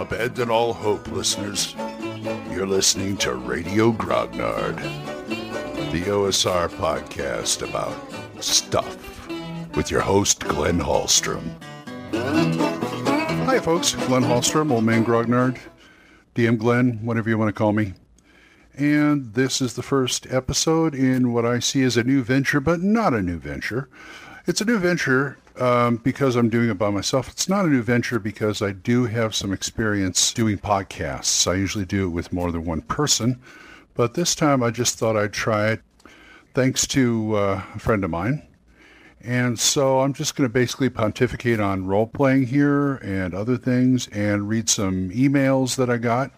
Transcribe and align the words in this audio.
Abandon 0.00 0.48
all 0.48 0.72
hope, 0.72 1.06
listeners. 1.08 1.74
You're 2.50 2.66
listening 2.66 3.18
to 3.18 3.34
Radio 3.34 3.92
Grognard, 3.92 4.76
the 5.92 6.00
OSR 6.04 6.70
podcast 6.70 7.68
about 7.68 7.94
stuff 8.42 9.28
with 9.76 9.90
your 9.90 10.00
host, 10.00 10.40
Glenn 10.40 10.78
Hallstrom. 10.78 11.50
Hi, 13.44 13.60
folks. 13.60 13.94
Glenn 14.06 14.22
Hallstrom, 14.22 14.72
Old 14.72 14.84
Man 14.84 15.04
Grognard, 15.04 15.58
DM 16.34 16.56
Glenn, 16.56 17.04
whatever 17.04 17.28
you 17.28 17.36
want 17.36 17.50
to 17.50 17.58
call 17.58 17.74
me. 17.74 17.92
And 18.72 19.34
this 19.34 19.60
is 19.60 19.74
the 19.74 19.82
first 19.82 20.26
episode 20.30 20.94
in 20.94 21.34
what 21.34 21.44
I 21.44 21.58
see 21.58 21.82
as 21.82 21.98
a 21.98 22.04
new 22.04 22.22
venture, 22.22 22.60
but 22.60 22.80
not 22.80 23.12
a 23.12 23.20
new 23.20 23.36
venture. 23.36 23.90
It's 24.46 24.62
a 24.62 24.64
new 24.64 24.78
venture 24.78 25.36
um, 25.60 25.96
because 25.98 26.36
I'm 26.36 26.48
doing 26.48 26.70
it 26.70 26.78
by 26.78 26.90
myself. 26.90 27.28
It's 27.28 27.48
not 27.48 27.66
a 27.66 27.68
new 27.68 27.82
venture 27.82 28.18
because 28.18 28.62
I 28.62 28.72
do 28.72 29.04
have 29.04 29.34
some 29.34 29.52
experience 29.52 30.32
doing 30.32 30.58
podcasts. 30.58 31.46
I 31.46 31.54
usually 31.54 31.84
do 31.84 32.06
it 32.06 32.10
with 32.10 32.32
more 32.32 32.50
than 32.50 32.64
one 32.64 32.80
person, 32.82 33.40
but 33.94 34.14
this 34.14 34.34
time 34.34 34.62
I 34.62 34.70
just 34.70 34.98
thought 34.98 35.16
I'd 35.16 35.34
try 35.34 35.72
it 35.72 35.80
thanks 36.54 36.86
to 36.88 37.36
uh, 37.36 37.62
a 37.74 37.78
friend 37.78 38.02
of 38.02 38.10
mine. 38.10 38.46
And 39.22 39.60
so 39.60 40.00
I'm 40.00 40.14
just 40.14 40.34
going 40.34 40.48
to 40.48 40.52
basically 40.52 40.88
pontificate 40.88 41.60
on 41.60 41.86
role 41.86 42.06
playing 42.06 42.46
here 42.46 42.94
and 42.96 43.34
other 43.34 43.58
things 43.58 44.08
and 44.08 44.48
read 44.48 44.70
some 44.70 45.10
emails 45.10 45.76
that 45.76 45.90
I 45.90 45.98
got 45.98 46.30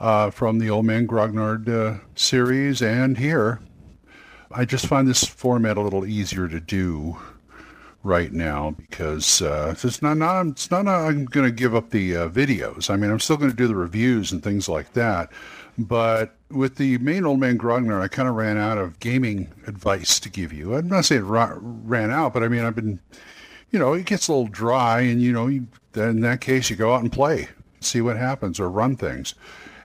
uh, 0.00 0.30
from 0.30 0.58
the 0.58 0.70
Old 0.70 0.86
Man 0.86 1.06
Grognard 1.06 1.68
uh, 1.68 1.98
series 2.14 2.80
and 2.80 3.18
here. 3.18 3.60
I 4.50 4.64
just 4.64 4.86
find 4.86 5.06
this 5.06 5.24
format 5.24 5.76
a 5.76 5.82
little 5.82 6.06
easier 6.06 6.48
to 6.48 6.60
do 6.60 7.18
right 8.02 8.32
now 8.32 8.70
because 8.78 9.42
uh, 9.42 9.74
it's 9.82 10.02
not, 10.02 10.16
not 10.16 10.46
it's 10.46 10.70
not 10.70 10.86
I'm 10.86 11.24
going 11.24 11.46
to 11.46 11.52
give 11.52 11.74
up 11.74 11.90
the 11.90 12.16
uh, 12.16 12.28
videos. 12.28 12.90
I 12.90 12.96
mean, 12.96 13.10
I'm 13.10 13.20
still 13.20 13.36
going 13.36 13.50
to 13.50 13.56
do 13.56 13.66
the 13.66 13.74
reviews 13.74 14.32
and 14.32 14.42
things 14.42 14.68
like 14.68 14.92
that. 14.92 15.30
But 15.78 16.34
with 16.50 16.76
the 16.76 16.98
main 16.98 17.24
old 17.24 17.38
man 17.38 17.56
Grognard, 17.56 18.02
I 18.02 18.08
kind 18.08 18.28
of 18.28 18.34
ran 18.34 18.58
out 18.58 18.78
of 18.78 18.98
gaming 18.98 19.52
advice 19.66 20.18
to 20.20 20.28
give 20.28 20.52
you. 20.52 20.74
I'm 20.74 20.88
not 20.88 21.04
saying 21.04 21.24
ran 21.24 22.10
out, 22.10 22.34
but 22.34 22.42
I 22.42 22.48
mean, 22.48 22.64
I've 22.64 22.74
been, 22.74 22.98
you 23.70 23.78
know, 23.78 23.92
it 23.92 24.04
gets 24.04 24.26
a 24.26 24.32
little 24.32 24.48
dry, 24.48 25.00
and 25.02 25.22
you 25.22 25.32
know, 25.32 25.46
you, 25.46 25.68
in 25.94 26.20
that 26.22 26.40
case, 26.40 26.68
you 26.68 26.74
go 26.74 26.94
out 26.94 27.02
and 27.02 27.12
play, 27.12 27.48
see 27.80 28.00
what 28.00 28.16
happens, 28.16 28.58
or 28.58 28.68
run 28.68 28.96
things. 28.96 29.36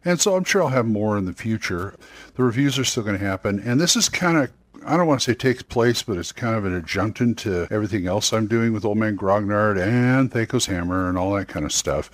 And 0.03 0.19
so 0.19 0.35
I'm 0.35 0.43
sure 0.43 0.63
I'll 0.63 0.69
have 0.69 0.87
more 0.87 1.15
in 1.17 1.25
the 1.25 1.33
future. 1.33 1.95
The 2.35 2.43
reviews 2.43 2.79
are 2.79 2.83
still 2.83 3.03
going 3.03 3.17
to 3.17 3.25
happen, 3.25 3.59
and 3.59 3.79
this 3.79 3.95
is 3.95 4.09
kind 4.09 4.37
of 4.37 4.51
I 4.85 4.97
don't 4.97 5.07
want 5.07 5.21
to 5.21 5.31
say 5.31 5.33
takes 5.33 5.63
place, 5.63 6.03
but 6.03 6.17
it's 6.17 6.31
kind 6.31 6.55
of 6.55 6.65
an 6.65 6.75
adjunctant 6.75 7.37
to 7.39 7.67
everything 7.71 8.07
else 8.07 8.33
I'm 8.33 8.47
doing 8.47 8.73
with 8.73 8.85
Old 8.85 8.97
Man 8.97 9.17
Grognard 9.17 9.81
and 9.81 10.31
Thaco's 10.31 10.65
Hammer 10.65 11.09
and 11.09 11.17
all 11.17 11.33
that 11.35 11.47
kind 11.47 11.65
of 11.65 11.71
stuff. 11.71 12.09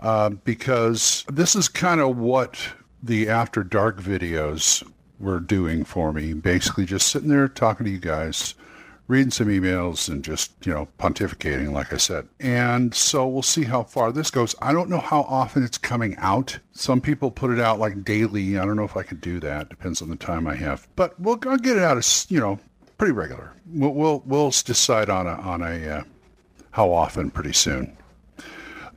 Uh, 0.00 0.30
because 0.30 1.24
this 1.30 1.54
is 1.54 1.68
kind 1.68 2.00
of 2.00 2.16
what 2.16 2.58
the 3.02 3.28
After 3.28 3.62
Dark 3.62 4.00
videos 4.00 4.86
were 5.20 5.40
doing 5.40 5.84
for 5.84 6.12
me. 6.12 6.32
Basically, 6.32 6.84
just 6.84 7.08
sitting 7.08 7.28
there 7.28 7.48
talking 7.48 7.86
to 7.86 7.92
you 7.92 8.00
guys 8.00 8.54
reading 9.08 9.30
some 9.30 9.48
emails 9.48 10.08
and 10.08 10.24
just, 10.24 10.52
you 10.64 10.72
know, 10.72 10.88
pontificating, 10.98 11.72
like 11.72 11.92
I 11.92 11.96
said. 11.96 12.28
And 12.40 12.94
so 12.94 13.26
we'll 13.26 13.42
see 13.42 13.64
how 13.64 13.82
far 13.82 14.12
this 14.12 14.30
goes. 14.30 14.54
I 14.62 14.72
don't 14.72 14.88
know 14.88 15.00
how 15.00 15.22
often 15.22 15.62
it's 15.62 15.78
coming 15.78 16.16
out. 16.16 16.58
Some 16.72 17.00
people 17.00 17.30
put 17.30 17.50
it 17.50 17.60
out 17.60 17.78
like 17.78 18.04
daily. 18.04 18.58
I 18.58 18.64
don't 18.64 18.76
know 18.76 18.84
if 18.84 18.96
I 18.96 19.02
can 19.02 19.18
do 19.18 19.40
that. 19.40 19.68
Depends 19.68 20.02
on 20.02 20.08
the 20.08 20.16
time 20.16 20.46
I 20.46 20.54
have. 20.56 20.88
But 20.96 21.18
we'll 21.20 21.38
I'll 21.46 21.58
get 21.58 21.76
it 21.76 21.82
out 21.82 21.98
as, 21.98 22.26
you 22.28 22.40
know, 22.40 22.58
pretty 22.96 23.12
regular. 23.12 23.52
We'll 23.66 23.94
we'll, 23.94 24.22
we'll 24.24 24.50
decide 24.50 25.10
on 25.10 25.26
a 25.26 25.34
on 25.34 25.62
a 25.62 25.88
uh, 25.88 26.02
how 26.70 26.92
often 26.92 27.30
pretty 27.30 27.52
soon. 27.52 27.96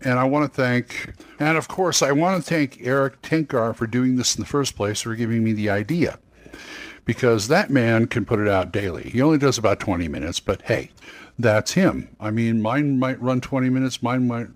And 0.02 0.20
I 0.20 0.26
want 0.26 0.54
to 0.54 0.62
thank, 0.62 1.14
and 1.40 1.58
of 1.58 1.68
course, 1.68 2.02
I 2.02 2.12
want 2.12 2.44
to 2.44 2.48
thank 2.48 2.80
Erik 2.82 3.22
Tenkar 3.22 3.76
for 3.76 3.88
doing 3.88 4.18
this 4.18 4.36
in 4.36 4.42
the 4.42 4.46
first 4.48 4.76
place, 4.76 5.02
for 5.02 5.16
giving 5.16 5.44
me 5.44 5.54
the 5.54 5.70
idea 5.70 6.20
because 7.06 7.48
that 7.48 7.70
man 7.70 8.08
can 8.08 8.26
put 8.26 8.40
it 8.40 8.48
out 8.48 8.72
daily. 8.72 9.10
He 9.10 9.22
only 9.22 9.38
does 9.38 9.58
about 9.58 9.80
20 9.80 10.08
minutes, 10.08 10.40
but 10.40 10.62
hey, 10.64 10.92
that's 11.38 11.74
him. 11.74 12.16
I 12.20 12.32
mean, 12.32 12.62
mine 12.62 13.00
might 13.00 13.22
run 13.22 13.42
20 13.42 13.70
minutes, 13.70 14.02
mine 14.02 14.28
might 14.28 14.48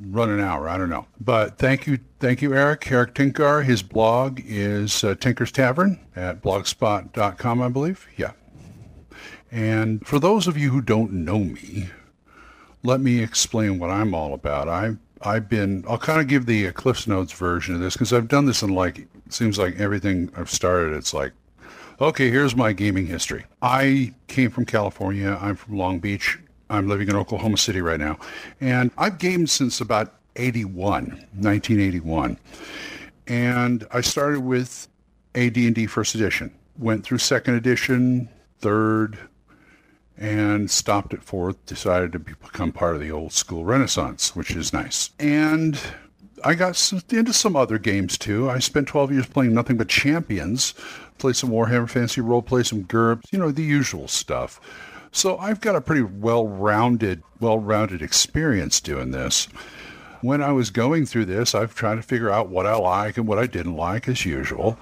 run 0.00 0.30
an 0.30 0.40
hour. 0.40 0.68
I 0.68 0.78
don't 0.78 0.90
know. 0.90 1.06
But 1.20 1.58
thank 1.58 1.86
you, 1.86 1.98
thank 2.20 2.42
you, 2.42 2.54
Eric. 2.54 2.90
Erik 2.90 3.14
Tenkar. 3.14 3.64
His 3.64 3.82
blog 3.82 4.40
is 4.44 5.04
uh, 5.04 5.14
Tenkar's 5.14 5.52
Tavern 5.52 6.00
at 6.14 6.42
blogspot.com, 6.42 7.62
I 7.62 7.68
believe. 7.68 8.06
Yeah. 8.16 8.32
And 9.50 10.06
for 10.06 10.18
those 10.18 10.46
of 10.46 10.56
you 10.56 10.70
who 10.70 10.80
don't 10.80 11.12
know 11.12 11.38
me, 11.38 11.90
let 12.82 13.00
me 13.00 13.22
explain 13.22 13.78
what 13.78 13.90
I'm 13.90 14.14
all 14.14 14.34
about. 14.34 14.68
I 14.68 14.96
I've 15.22 15.48
been. 15.48 15.84
I'll 15.88 15.98
kind 15.98 16.20
of 16.20 16.28
give 16.28 16.46
the 16.46 16.70
Cliff's 16.72 17.06
Notes 17.06 17.32
version 17.32 17.74
of 17.74 17.80
this 17.80 17.94
because 17.94 18.12
I've 18.12 18.28
done 18.28 18.46
this 18.46 18.62
in 18.62 18.74
like. 18.74 19.06
Seems 19.28 19.58
like 19.58 19.74
everything 19.76 20.30
I've 20.36 20.50
started. 20.50 20.94
It's 20.94 21.12
like 21.12 21.32
Okay, 21.98 22.30
here's 22.30 22.54
my 22.54 22.74
gaming 22.74 23.06
history. 23.06 23.46
I 23.62 24.12
came 24.28 24.50
from 24.50 24.66
California. 24.66 25.38
I'm 25.40 25.56
from 25.56 25.78
Long 25.78 25.98
Beach. 25.98 26.38
I'm 26.68 26.88
living 26.88 27.08
in 27.08 27.16
Oklahoma 27.16 27.56
City 27.56 27.80
right 27.80 27.98
now. 27.98 28.18
And 28.60 28.90
I've 28.98 29.16
gamed 29.16 29.48
since 29.48 29.80
about 29.80 30.14
81, 30.36 31.04
1981. 31.32 32.38
And 33.26 33.86
I 33.92 34.02
started 34.02 34.40
with 34.40 34.88
AD&D 35.34 35.86
First 35.86 36.14
Edition. 36.14 36.52
Went 36.78 37.02
through 37.02 37.16
Second 37.16 37.54
Edition, 37.54 38.28
Third, 38.58 39.18
and 40.18 40.70
stopped 40.70 41.14
at 41.14 41.22
Fourth. 41.22 41.64
Decided 41.64 42.12
to 42.12 42.18
become 42.18 42.72
part 42.72 42.94
of 42.94 43.00
the 43.00 43.10
old 43.10 43.32
school 43.32 43.64
Renaissance, 43.64 44.36
which 44.36 44.54
is 44.54 44.70
nice. 44.70 45.10
And 45.18 45.80
I 46.44 46.54
got 46.54 46.92
into 47.10 47.32
some 47.32 47.56
other 47.56 47.78
games 47.78 48.18
too. 48.18 48.50
I 48.50 48.58
spent 48.58 48.86
12 48.86 49.12
years 49.12 49.26
playing 49.26 49.54
nothing 49.54 49.78
but 49.78 49.88
Champions, 49.88 50.74
play 51.18 51.32
some 51.32 51.50
Warhammer 51.50 51.88
Fantasy 51.88 52.20
Role, 52.20 52.42
play 52.42 52.62
some 52.62 52.84
GURPS, 52.84 53.32
you 53.32 53.38
know, 53.38 53.50
the 53.50 53.62
usual 53.62 54.08
stuff. 54.08 54.60
So 55.12 55.38
I've 55.38 55.60
got 55.60 55.76
a 55.76 55.80
pretty 55.80 56.02
well-rounded, 56.02 57.22
well-rounded 57.40 58.02
experience 58.02 58.80
doing 58.80 59.12
this. 59.12 59.48
When 60.20 60.42
I 60.42 60.52
was 60.52 60.70
going 60.70 61.06
through 61.06 61.26
this, 61.26 61.54
I've 61.54 61.74
tried 61.74 61.96
to 61.96 62.02
figure 62.02 62.30
out 62.30 62.48
what 62.48 62.66
I 62.66 62.76
like 62.76 63.16
and 63.16 63.26
what 63.26 63.38
I 63.38 63.46
didn't 63.46 63.76
like 63.76 64.08
as 64.08 64.26
usual. 64.26 64.78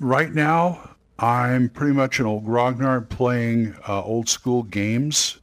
Right 0.00 0.32
now, 0.32 0.90
I'm 1.18 1.68
pretty 1.68 1.94
much 1.94 2.18
an 2.18 2.26
old 2.26 2.44
Grognard 2.44 3.08
playing 3.08 3.74
uh, 3.88 4.02
old 4.02 4.28
school 4.28 4.64
games 4.64 5.38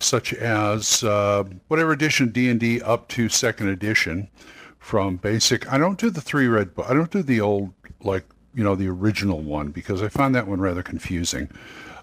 such 0.00 0.32
as 0.34 1.02
uh, 1.02 1.44
whatever 1.68 1.92
edition 1.92 2.30
D&D 2.30 2.80
up 2.82 3.08
to 3.08 3.28
second 3.28 3.68
edition 3.68 4.28
from 4.78 5.16
basic. 5.16 5.70
I 5.72 5.78
don't 5.78 5.98
do 5.98 6.10
the 6.10 6.20
three 6.20 6.46
red 6.46 6.74
book. 6.74 6.86
I 6.88 6.94
don't 6.94 7.10
do 7.10 7.22
the 7.22 7.40
old, 7.40 7.72
like, 8.02 8.24
you 8.54 8.64
know, 8.64 8.74
the 8.74 8.88
original 8.88 9.40
one 9.40 9.70
because 9.70 10.02
I 10.02 10.08
find 10.08 10.34
that 10.34 10.46
one 10.46 10.60
rather 10.60 10.82
confusing. 10.82 11.50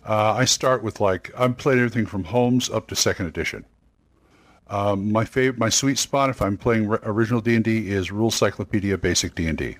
Uh, 0.05 0.33
I 0.33 0.45
start 0.45 0.83
with 0.83 0.99
like, 0.99 1.31
I'm 1.37 1.55
playing 1.55 1.79
everything 1.79 2.05
from 2.05 2.25
Holmes 2.25 2.69
up 2.69 2.87
to 2.87 2.95
second 2.95 3.25
edition. 3.25 3.65
Um, 4.67 5.11
my 5.11 5.25
favorite, 5.25 5.59
my 5.59 5.69
sweet 5.69 5.97
spot, 5.97 6.29
if 6.29 6.41
I'm 6.41 6.57
playing 6.57 6.87
re- 6.87 6.99
original 7.03 7.41
D&D, 7.41 7.89
is 7.89 8.11
Rules 8.11 8.35
Cyclopedia 8.35 8.97
Basic 8.97 9.35
D&D. 9.35 9.77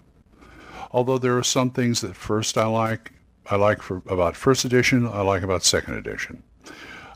Although 0.92 1.18
there 1.18 1.38
are 1.38 1.44
some 1.44 1.72
things 1.72 2.02
that 2.02 2.16
first 2.16 2.58
I 2.58 2.66
like, 2.66 3.12
I 3.48 3.56
like 3.56 3.82
for 3.82 4.02
about 4.08 4.36
first 4.36 4.66
edition, 4.66 5.08
I 5.08 5.22
like 5.22 5.44
about 5.44 5.64
second 5.64 5.96
edition. 5.96 6.44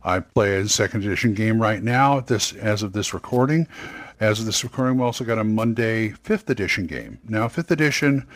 I 0.03 0.19
play 0.19 0.55
a 0.57 0.67
second 0.67 1.03
edition 1.03 1.33
game 1.33 1.61
right 1.61 1.83
now. 1.83 2.19
This 2.19 2.53
as 2.53 2.83
of 2.83 2.93
this 2.93 3.13
recording, 3.13 3.67
as 4.19 4.39
of 4.39 4.45
this 4.45 4.63
recording, 4.63 4.97
we 4.97 5.03
also 5.03 5.23
got 5.23 5.37
a 5.37 5.43
Monday 5.43 6.09
fifth 6.09 6.49
edition 6.49 6.87
game. 6.87 7.19
Now 7.27 7.47
fifth 7.47 7.71
edition, 7.71 8.27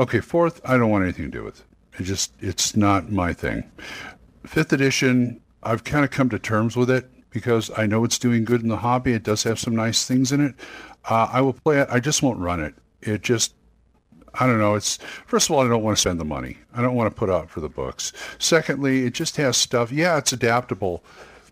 okay, 0.00 0.20
fourth, 0.20 0.60
I 0.64 0.76
don't 0.76 0.90
want 0.90 1.04
anything 1.04 1.26
to 1.26 1.38
do 1.38 1.44
with. 1.44 1.64
It 1.98 2.04
just 2.04 2.32
it's 2.40 2.74
not 2.74 3.12
my 3.12 3.32
thing. 3.32 3.70
Fifth 4.46 4.72
edition, 4.72 5.40
I've 5.62 5.84
kind 5.84 6.04
of 6.04 6.10
come 6.10 6.30
to 6.30 6.38
terms 6.38 6.76
with 6.76 6.90
it 6.90 7.08
because 7.30 7.70
I 7.76 7.86
know 7.86 8.04
it's 8.04 8.18
doing 8.18 8.44
good 8.44 8.62
in 8.62 8.68
the 8.68 8.78
hobby. 8.78 9.12
It 9.12 9.22
does 9.22 9.42
have 9.44 9.58
some 9.58 9.76
nice 9.76 10.06
things 10.06 10.32
in 10.32 10.44
it. 10.44 10.54
Uh, 11.08 11.28
I 11.30 11.40
will 11.40 11.52
play 11.52 11.78
it. 11.80 11.88
I 11.90 12.00
just 12.00 12.22
won't 12.22 12.38
run 12.38 12.60
it. 12.60 12.74
It 13.02 13.22
just 13.22 13.54
I 14.34 14.46
don't 14.46 14.58
know. 14.58 14.74
It's 14.74 14.96
first 15.26 15.48
of 15.50 15.56
all, 15.56 15.64
I 15.64 15.68
don't 15.68 15.82
want 15.82 15.96
to 15.96 16.00
spend 16.00 16.20
the 16.20 16.24
money. 16.24 16.56
I 16.74 16.80
don't 16.80 16.94
want 16.94 17.12
to 17.12 17.18
put 17.18 17.30
out 17.30 17.50
for 17.50 17.60
the 17.60 17.68
books. 17.68 18.12
Secondly, 18.38 19.04
it 19.04 19.14
just 19.14 19.36
has 19.36 19.56
stuff. 19.56 19.92
Yeah, 19.92 20.16
it's 20.18 20.32
adaptable. 20.32 21.04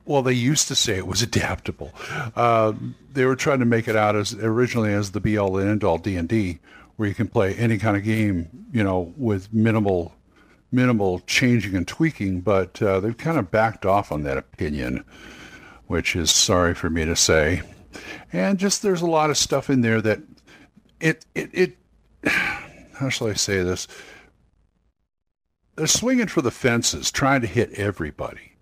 Well, 0.05 0.23
they 0.23 0.33
used 0.33 0.69
to 0.69 0.75
say 0.75 0.97
it 0.97 1.07
was 1.07 1.21
adaptable. 1.31 1.93
Uh, 2.35 2.73
they 3.13 3.27
were 3.27 3.37
trying 3.37 3.59
to 3.59 3.67
make 3.67 3.89
it 3.89 3.97
out 3.97 4.17
as 4.17 4.33
originally 4.35 4.93
as 4.93 5.11
the 5.11 5.21
be 5.21 5.37
all 5.37 5.59
and 5.59 5.69
end 5.69 5.85
all 5.85 5.99
D 5.99 6.17
and 6.17 6.29
D, 6.29 6.61
where 6.99 7.09
you 7.09 7.15
can 7.15 7.29
play 7.29 7.55
any 7.55 7.79
kind 7.79 7.97
of 7.97 8.03
game, 8.03 8.49
you 8.73 8.83
know, 8.83 9.15
with 9.17 9.55
minimal 9.55 10.13
minimal 10.73 11.21
changing 11.21 11.77
and 11.77 11.87
tweaking. 11.87 12.41
But 12.41 12.83
uh, 12.83 12.99
they've 12.99 13.17
kind 13.17 13.39
of 13.39 13.53
backed 13.53 13.87
off 13.87 14.11
on 14.11 14.25
that 14.25 14.37
opinion, 14.37 15.05
which 15.87 16.17
is 16.17 16.31
sorry 16.33 16.75
for 16.75 16.91
me 16.91 17.05
to 17.05 17.15
say. 17.15 17.63
And 18.33 18.59
just 18.59 18.83
there's 18.83 19.01
a 19.01 19.07
lot 19.07 19.31
of 19.31 19.39
stuff 19.39 19.71
in 19.71 19.81
there 19.81 20.03
that 20.03 20.21
it 21.01 21.25
it 21.37 21.51
it 21.53 21.77
how 22.95 23.09
shall 23.09 23.29
I 23.29 23.35
say 23.35 23.63
this? 23.63 23.87
They're 25.77 25.87
swinging 25.87 26.27
for 26.27 26.43
the 26.43 26.51
fences, 26.51 27.13
trying 27.13 27.43
to 27.43 27.47
hit 27.47 27.71
everybody. 27.75 28.55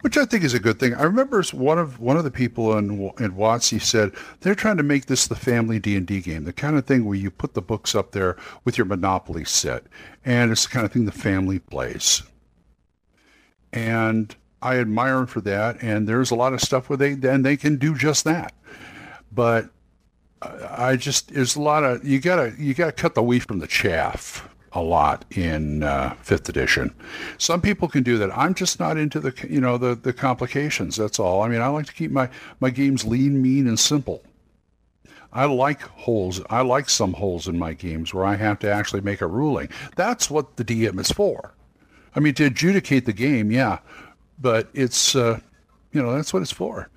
Which 0.00 0.16
I 0.16 0.24
think 0.24 0.44
is 0.44 0.54
a 0.54 0.60
good 0.60 0.78
thing. 0.78 0.94
I 0.94 1.02
remember 1.02 1.42
one 1.52 1.78
of 1.78 2.00
one 2.00 2.16
of 2.16 2.24
the 2.24 2.30
people 2.30 2.76
in 2.76 2.90
in 3.18 3.32
WotC 3.32 3.80
said 3.82 4.12
they're 4.40 4.54
trying 4.54 4.78
to 4.78 4.82
make 4.82 5.06
this 5.06 5.26
the 5.26 5.36
family 5.36 5.78
D 5.78 5.96
and 5.96 6.06
D 6.06 6.20
game, 6.20 6.44
the 6.44 6.52
kind 6.52 6.76
of 6.76 6.86
thing 6.86 7.04
where 7.04 7.16
you 7.16 7.30
put 7.30 7.54
the 7.54 7.62
books 7.62 7.94
up 7.94 8.12
there 8.12 8.36
with 8.64 8.78
your 8.78 8.86
Monopoly 8.86 9.44
set, 9.44 9.84
and 10.24 10.50
it's 10.50 10.64
the 10.64 10.70
kind 10.70 10.86
of 10.86 10.92
thing 10.92 11.04
the 11.04 11.12
family 11.12 11.58
plays. 11.58 12.22
And 13.72 14.34
I 14.62 14.78
admire 14.78 15.16
them 15.16 15.26
for 15.26 15.40
that. 15.42 15.82
And 15.82 16.08
there's 16.08 16.30
a 16.30 16.34
lot 16.34 16.52
of 16.52 16.60
stuff 16.60 16.88
where 16.88 16.96
they 16.96 17.14
then 17.14 17.42
they 17.42 17.56
can 17.56 17.76
do 17.76 17.94
just 17.94 18.24
that. 18.24 18.54
But 19.32 19.70
uh, 20.42 20.68
I 20.70 20.96
just 20.96 21.34
there's 21.34 21.56
a 21.56 21.62
lot 21.62 21.84
of 21.84 22.06
you 22.06 22.20
gotta 22.20 22.54
you 22.58 22.74
gotta 22.74 22.92
cut 22.92 23.14
the 23.14 23.22
wheat 23.22 23.44
from 23.44 23.58
the 23.58 23.66
chaff 23.66 24.48
a 24.72 24.82
lot 24.82 25.24
in 25.32 25.82
uh, 25.82 26.14
fifth 26.22 26.48
edition. 26.48 26.94
Some 27.38 27.60
people 27.60 27.88
can 27.88 28.02
do 28.02 28.18
that. 28.18 28.36
I'm 28.36 28.54
just 28.54 28.78
not 28.78 28.96
into 28.96 29.20
the 29.20 29.34
you 29.48 29.60
know 29.60 29.78
the 29.78 29.94
the 29.94 30.12
complications. 30.12 30.96
That's 30.96 31.18
all. 31.18 31.42
I 31.42 31.48
mean, 31.48 31.60
I 31.60 31.68
like 31.68 31.86
to 31.86 31.92
keep 31.92 32.10
my 32.10 32.28
my 32.60 32.70
games 32.70 33.04
lean, 33.04 33.42
mean, 33.42 33.66
and 33.66 33.78
simple. 33.78 34.22
I 35.32 35.44
like 35.44 35.82
holes. 35.82 36.40
I 36.50 36.62
like 36.62 36.88
some 36.88 37.12
holes 37.14 37.46
in 37.46 37.58
my 37.58 37.72
games 37.72 38.12
where 38.12 38.24
I 38.24 38.36
have 38.36 38.58
to 38.60 38.72
actually 38.72 39.02
make 39.02 39.20
a 39.20 39.26
ruling. 39.26 39.68
That's 39.94 40.28
what 40.30 40.56
the 40.56 40.64
DM 40.64 40.98
is 40.98 41.10
for. 41.10 41.54
I 42.16 42.20
mean, 42.20 42.34
to 42.34 42.46
adjudicate 42.46 43.06
the 43.06 43.12
game, 43.12 43.52
yeah, 43.52 43.78
but 44.40 44.68
it's 44.74 45.14
uh, 45.14 45.40
you 45.92 46.02
know 46.02 46.12
that's 46.14 46.32
what 46.32 46.42
it's 46.42 46.52
for. 46.52 46.88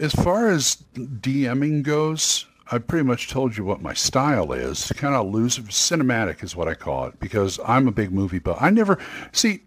As 0.00 0.12
far 0.12 0.48
as 0.48 0.82
DMing 0.94 1.82
goes, 1.82 2.46
I 2.70 2.78
pretty 2.78 3.04
much 3.04 3.28
told 3.28 3.56
you 3.56 3.64
what 3.64 3.82
my 3.82 3.94
style 3.94 4.52
is. 4.52 4.92
Kind 4.96 5.14
of 5.14 5.26
loose, 5.26 5.58
cinematic 5.58 6.42
is 6.42 6.56
what 6.56 6.68
I 6.68 6.74
call 6.74 7.06
it 7.06 7.18
because 7.20 7.58
I'm 7.66 7.88
a 7.88 7.92
big 7.92 8.12
movie 8.12 8.38
buff. 8.38 8.58
I 8.60 8.70
never 8.70 8.98
see 9.32 9.62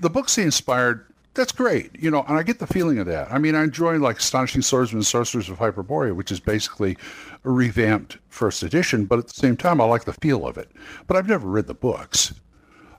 the 0.00 0.10
books 0.10 0.36
they 0.36 0.42
inspired. 0.42 1.06
That's 1.34 1.52
great, 1.52 1.90
you 1.98 2.10
know, 2.10 2.24
and 2.26 2.38
I 2.38 2.42
get 2.42 2.60
the 2.60 2.66
feeling 2.66 2.98
of 2.98 3.06
that. 3.06 3.30
I 3.30 3.38
mean, 3.38 3.54
I 3.54 3.64
enjoy 3.64 3.98
like 3.98 4.18
Astonishing 4.18 4.62
Swordsmen 4.62 5.00
and 5.00 5.06
Sorcerers 5.06 5.50
of 5.50 5.58
Hyperborea, 5.58 6.14
which 6.14 6.32
is 6.32 6.40
basically 6.40 6.96
a 7.44 7.50
revamped 7.50 8.16
first 8.28 8.62
edition, 8.62 9.04
but 9.04 9.18
at 9.18 9.26
the 9.26 9.34
same 9.34 9.56
time, 9.56 9.78
I 9.80 9.84
like 9.84 10.04
the 10.04 10.14
feel 10.14 10.46
of 10.46 10.56
it. 10.56 10.70
But 11.06 11.18
I've 11.18 11.28
never 11.28 11.46
read 11.46 11.66
the 11.66 11.74
books. 11.74 12.32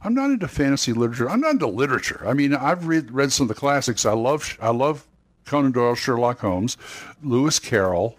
I'm 0.04 0.14
not 0.14 0.30
into 0.30 0.48
fantasy 0.48 0.94
literature. 0.94 1.28
I'm 1.28 1.42
not 1.42 1.54
into 1.54 1.68
literature. 1.68 2.24
I 2.28 2.34
mean, 2.34 2.54
I've 2.54 2.88
read 2.88 3.12
read 3.12 3.32
some 3.32 3.46
of 3.46 3.48
the 3.50 3.60
classics. 3.60 4.06
I 4.06 4.14
love 4.14 4.56
I 4.62 4.70
love 4.70 5.08
Conan 5.46 5.72
Doyle, 5.72 5.96
Sherlock 5.96 6.40
Holmes, 6.40 6.78
Lewis 7.24 7.58
Carroll, 7.58 8.18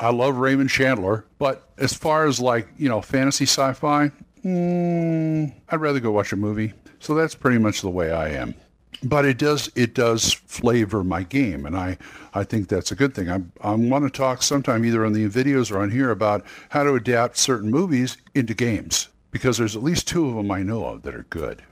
I 0.00 0.10
love 0.10 0.36
Raymond 0.36 0.70
Chandler, 0.70 1.24
but 1.38 1.68
as 1.78 1.94
far 1.94 2.26
as 2.26 2.40
like 2.40 2.68
you 2.78 2.88
know 2.88 3.00
fantasy 3.00 3.44
sci-fi, 3.44 4.10
mm, 4.44 5.52
I'd 5.68 5.80
rather 5.80 6.00
go 6.00 6.10
watch 6.10 6.32
a 6.32 6.36
movie. 6.36 6.72
So 7.00 7.14
that's 7.14 7.34
pretty 7.34 7.58
much 7.58 7.82
the 7.82 7.90
way 7.90 8.12
I 8.12 8.30
am. 8.30 8.54
But 9.02 9.24
it 9.24 9.38
does 9.38 9.70
it 9.74 9.94
does 9.94 10.32
flavor 10.32 11.04
my 11.04 11.22
game, 11.22 11.66
and 11.66 11.76
I 11.76 11.98
I 12.32 12.44
think 12.44 12.68
that's 12.68 12.90
a 12.92 12.94
good 12.94 13.14
thing. 13.14 13.28
I 13.30 13.42
I 13.60 13.74
want 13.74 14.04
to 14.04 14.10
talk 14.10 14.42
sometime 14.42 14.84
either 14.84 15.04
on 15.04 15.12
the 15.12 15.28
videos 15.28 15.70
or 15.70 15.80
on 15.80 15.90
here 15.90 16.10
about 16.10 16.44
how 16.70 16.82
to 16.84 16.94
adapt 16.94 17.36
certain 17.36 17.70
movies 17.70 18.16
into 18.34 18.54
games 18.54 19.08
because 19.30 19.58
there's 19.58 19.76
at 19.76 19.82
least 19.82 20.08
two 20.08 20.28
of 20.28 20.36
them 20.36 20.50
I 20.50 20.62
know 20.62 20.86
of 20.86 21.02
that 21.02 21.14
are 21.14 21.26
good, 21.28 21.62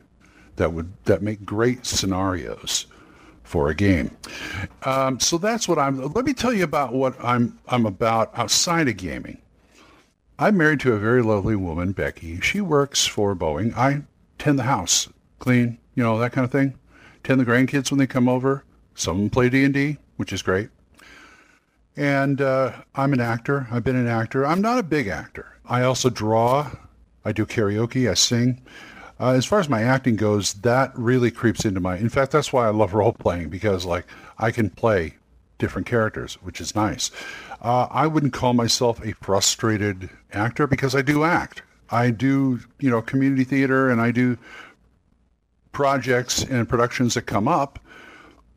that 0.56 0.72
would 0.72 0.92
that 1.04 1.22
make 1.22 1.44
great 1.44 1.86
scenarios 1.86 2.86
for 3.42 3.68
a 3.68 3.74
game. 3.74 4.16
Um, 4.84 5.20
so 5.20 5.38
that's 5.38 5.68
what 5.68 5.78
I'm. 5.78 6.00
Let 6.12 6.24
me 6.24 6.34
tell 6.34 6.52
you 6.52 6.64
about 6.64 6.92
what 6.92 7.14
I'm 7.22 7.58
I'm 7.68 7.86
about 7.86 8.30
outside 8.36 8.88
of 8.88 8.96
gaming. 8.96 9.38
I'm 10.38 10.56
married 10.56 10.80
to 10.80 10.94
a 10.94 10.98
very 10.98 11.22
lovely 11.22 11.56
woman, 11.56 11.92
Becky. 11.92 12.40
She 12.40 12.60
works 12.60 13.06
for 13.06 13.36
Boeing. 13.36 13.76
I 13.76 14.02
tend 14.38 14.58
the 14.58 14.64
house, 14.64 15.08
clean, 15.38 15.78
you 15.94 16.02
know 16.02 16.18
that 16.18 16.32
kind 16.32 16.44
of 16.44 16.50
thing. 16.50 16.74
Tend 17.22 17.40
the 17.40 17.44
grandkids 17.44 17.90
when 17.90 17.98
they 17.98 18.06
come 18.06 18.28
over. 18.28 18.64
Some 18.94 19.16
of 19.16 19.20
them 19.22 19.30
play 19.30 19.48
D 19.48 19.64
and 19.64 19.74
D, 19.74 19.98
which 20.16 20.32
is 20.32 20.42
great. 20.42 20.70
And 21.96 22.40
uh, 22.40 22.72
I'm 22.94 23.12
an 23.12 23.20
actor. 23.20 23.68
I've 23.70 23.84
been 23.84 23.96
an 23.96 24.08
actor. 24.08 24.46
I'm 24.46 24.62
not 24.62 24.78
a 24.78 24.82
big 24.82 25.08
actor. 25.08 25.58
I 25.66 25.82
also 25.82 26.10
draw. 26.10 26.70
I 27.24 27.32
do 27.32 27.46
karaoke. 27.46 28.10
I 28.10 28.14
sing. 28.14 28.62
Uh, 29.22 29.34
as 29.34 29.46
far 29.46 29.60
as 29.60 29.68
my 29.68 29.82
acting 29.82 30.16
goes, 30.16 30.54
that 30.54 30.90
really 30.98 31.30
creeps 31.30 31.64
into 31.64 31.78
my. 31.78 31.96
In 31.96 32.08
fact, 32.08 32.32
that's 32.32 32.52
why 32.52 32.66
I 32.66 32.70
love 32.70 32.92
role 32.94 33.12
playing 33.12 33.50
because 33.50 33.84
like 33.84 34.04
I 34.38 34.50
can 34.50 34.68
play 34.68 35.14
different 35.58 35.86
characters, 35.86 36.34
which 36.42 36.60
is 36.60 36.74
nice. 36.74 37.12
Uh, 37.60 37.86
I 37.88 38.08
wouldn't 38.08 38.32
call 38.32 38.52
myself 38.52 39.00
a 39.04 39.12
frustrated 39.12 40.10
actor 40.32 40.66
because 40.66 40.96
I 40.96 41.02
do 41.02 41.22
act. 41.22 41.62
I 41.88 42.10
do, 42.10 42.58
you 42.80 42.90
know, 42.90 43.00
community 43.00 43.44
theater 43.44 43.90
and 43.90 44.00
I 44.00 44.10
do 44.10 44.36
projects 45.70 46.42
and 46.42 46.68
productions 46.68 47.14
that 47.14 47.22
come 47.22 47.46
up 47.46 47.78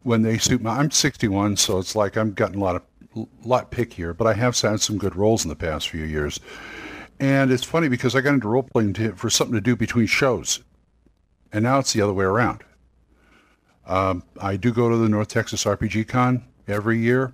when 0.01 0.23
they 0.23 0.39
suit 0.39 0.63
my. 0.63 0.79
I'm 0.79 0.89
61, 0.89 1.57
so 1.57 1.77
it's 1.77 1.95
like 1.95 2.17
I'm 2.17 2.33
gotten 2.33 2.59
a 2.59 2.63
lot 2.63 2.75
of 2.75 3.27
lot 3.43 3.71
pickier, 3.71 4.17
but 4.17 4.25
I 4.25 4.33
have 4.33 4.59
had 4.59 4.81
some 4.81 4.97
good 4.97 5.15
roles 5.15 5.45
in 5.45 5.49
the 5.49 5.55
past 5.55 5.89
few 5.89 6.05
years. 6.05 6.39
And 7.19 7.51
it's 7.51 7.63
funny 7.63 7.87
because 7.87 8.15
I 8.15 8.21
got 8.21 8.33
into 8.33 8.47
role 8.47 8.63
playing 8.63 8.93
for 9.15 9.29
something 9.29 9.55
to 9.55 9.61
do 9.61 9.75
between 9.75 10.07
shows, 10.07 10.61
and 11.53 11.63
now 11.63 11.79
it's 11.79 11.93
the 11.93 12.01
other 12.01 12.13
way 12.13 12.25
around. 12.25 12.63
Um, 13.87 14.23
I 14.41 14.57
do 14.57 14.73
go 14.73 14.89
to 14.89 14.97
the 14.97 15.07
North 15.07 15.29
Texas 15.29 15.63
RPG 15.63 16.07
Con 16.07 16.43
every 16.67 16.99
year. 16.99 17.33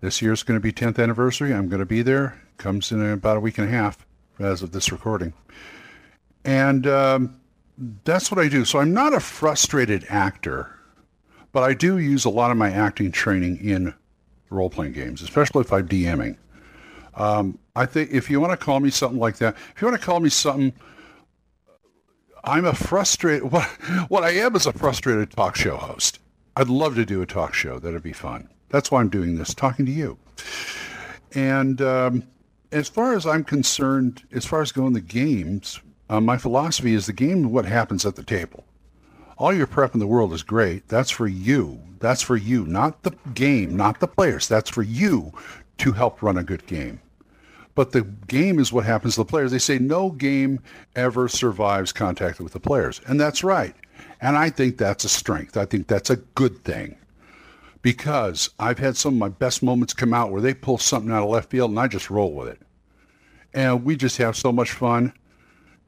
This 0.00 0.20
year's 0.20 0.42
going 0.42 0.58
to 0.58 0.62
be 0.62 0.72
10th 0.72 1.00
anniversary. 1.00 1.54
I'm 1.54 1.68
going 1.68 1.80
to 1.80 1.86
be 1.86 2.02
there. 2.02 2.40
Comes 2.56 2.90
in 2.90 3.04
about 3.04 3.36
a 3.36 3.40
week 3.40 3.58
and 3.58 3.68
a 3.68 3.70
half 3.70 4.04
as 4.38 4.62
of 4.62 4.72
this 4.72 4.90
recording. 4.90 5.32
And 6.44 6.86
um, 6.86 7.40
that's 8.04 8.30
what 8.30 8.40
I 8.44 8.48
do. 8.48 8.64
So 8.64 8.80
I'm 8.80 8.92
not 8.92 9.14
a 9.14 9.20
frustrated 9.20 10.04
actor, 10.08 10.76
but 11.52 11.62
I 11.62 11.74
do 11.74 11.98
use 11.98 12.24
a 12.24 12.30
lot 12.30 12.50
of 12.50 12.56
my 12.56 12.70
acting 12.70 13.12
training 13.12 13.58
in 13.58 13.94
role 14.50 14.70
playing 14.70 14.92
games, 14.92 15.22
especially 15.22 15.60
if 15.60 15.72
I'm 15.72 15.88
DMing. 15.88 16.36
Um, 17.14 17.58
I 17.74 17.86
think 17.86 18.10
if 18.10 18.28
you 18.28 18.40
want 18.40 18.52
to 18.52 18.56
call 18.56 18.80
me 18.80 18.90
something 18.90 19.18
like 19.18 19.36
that, 19.38 19.56
if 19.74 19.80
you 19.80 19.88
want 19.88 19.98
to 19.98 20.04
call 20.04 20.20
me 20.20 20.28
something, 20.28 20.72
I'm 22.44 22.64
a 22.64 22.74
frustrated. 22.74 23.42
What 23.52 23.64
what 24.08 24.24
I 24.24 24.30
am 24.30 24.54
is 24.56 24.66
a 24.66 24.72
frustrated 24.72 25.30
talk 25.30 25.56
show 25.56 25.76
host. 25.76 26.18
I'd 26.56 26.68
love 26.68 26.96
to 26.96 27.06
do 27.06 27.22
a 27.22 27.26
talk 27.26 27.54
show. 27.54 27.78
That'd 27.78 28.02
be 28.02 28.12
fun. 28.12 28.48
That's 28.68 28.90
why 28.90 29.00
I'm 29.00 29.08
doing 29.08 29.36
this, 29.36 29.54
talking 29.54 29.86
to 29.86 29.92
you. 29.92 30.18
And 31.34 31.80
um, 31.80 32.24
as 32.72 32.88
far 32.88 33.14
as 33.14 33.26
I'm 33.26 33.44
concerned, 33.44 34.22
as 34.32 34.44
far 34.44 34.60
as 34.60 34.72
going 34.72 34.92
the 34.92 35.00
games, 35.00 35.80
uh, 36.10 36.20
my 36.20 36.36
philosophy 36.36 36.94
is 36.94 37.06
the 37.06 37.12
game 37.12 37.52
what 37.52 37.64
happens 37.64 38.04
at 38.04 38.16
the 38.16 38.22
table. 38.22 38.64
All 39.38 39.52
your 39.52 39.66
prep 39.66 39.94
in 39.94 40.00
the 40.00 40.06
world 40.06 40.32
is 40.34 40.42
great. 40.42 40.88
That's 40.88 41.10
for 41.10 41.26
you. 41.26 41.80
That's 42.00 42.22
for 42.22 42.36
you, 42.36 42.66
not 42.66 43.02
the 43.02 43.16
game, 43.32 43.76
not 43.76 44.00
the 44.00 44.08
players. 44.08 44.46
That's 44.46 44.70
for 44.70 44.82
you 44.82 45.32
to 45.78 45.92
help 45.92 46.22
run 46.22 46.36
a 46.36 46.44
good 46.44 46.66
game. 46.66 47.00
But 47.74 47.92
the 47.92 48.02
game 48.02 48.58
is 48.58 48.72
what 48.72 48.84
happens 48.84 49.14
to 49.14 49.20
the 49.20 49.24
players. 49.24 49.50
They 49.50 49.58
say 49.58 49.78
no 49.78 50.10
game 50.10 50.60
ever 50.94 51.28
survives 51.28 51.92
contact 51.92 52.40
with 52.40 52.52
the 52.52 52.60
players. 52.60 53.00
And 53.06 53.20
that's 53.20 53.42
right. 53.42 53.74
And 54.20 54.36
I 54.36 54.50
think 54.50 54.76
that's 54.76 55.04
a 55.04 55.08
strength. 55.08 55.56
I 55.56 55.64
think 55.64 55.86
that's 55.86 56.10
a 56.10 56.16
good 56.16 56.62
thing. 56.64 56.96
Because 57.80 58.50
I've 58.58 58.78
had 58.78 58.96
some 58.96 59.14
of 59.14 59.18
my 59.18 59.28
best 59.28 59.62
moments 59.62 59.94
come 59.94 60.14
out 60.14 60.30
where 60.30 60.40
they 60.40 60.54
pull 60.54 60.78
something 60.78 61.10
out 61.10 61.24
of 61.24 61.30
left 61.30 61.50
field 61.50 61.70
and 61.70 61.80
I 61.80 61.88
just 61.88 62.10
roll 62.10 62.32
with 62.32 62.48
it. 62.48 62.60
And 63.54 63.84
we 63.84 63.96
just 63.96 64.18
have 64.18 64.36
so 64.36 64.52
much 64.52 64.70
fun. 64.70 65.12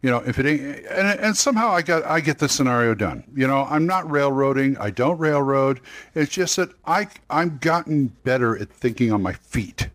You 0.02 0.10
know, 0.10 0.18
if 0.26 0.38
it 0.38 0.44
ain't, 0.44 0.86
and, 0.86 1.20
and 1.20 1.36
somehow 1.36 1.70
I 1.70 1.82
got, 1.82 2.04
I 2.04 2.20
get 2.20 2.38
the 2.38 2.48
scenario 2.48 2.94
done. 2.94 3.24
You 3.34 3.46
know, 3.46 3.66
I'm 3.70 3.86
not 3.86 4.10
railroading. 4.10 4.76
I 4.78 4.90
don't 4.90 5.18
railroad. 5.18 5.80
It's 6.14 6.32
just 6.32 6.56
that 6.56 6.70
I, 6.84 7.08
I'm 7.30 7.58
gotten 7.58 8.08
better 8.24 8.58
at 8.58 8.70
thinking 8.70 9.12
on 9.12 9.22
my 9.22 9.32
feet 9.32 9.88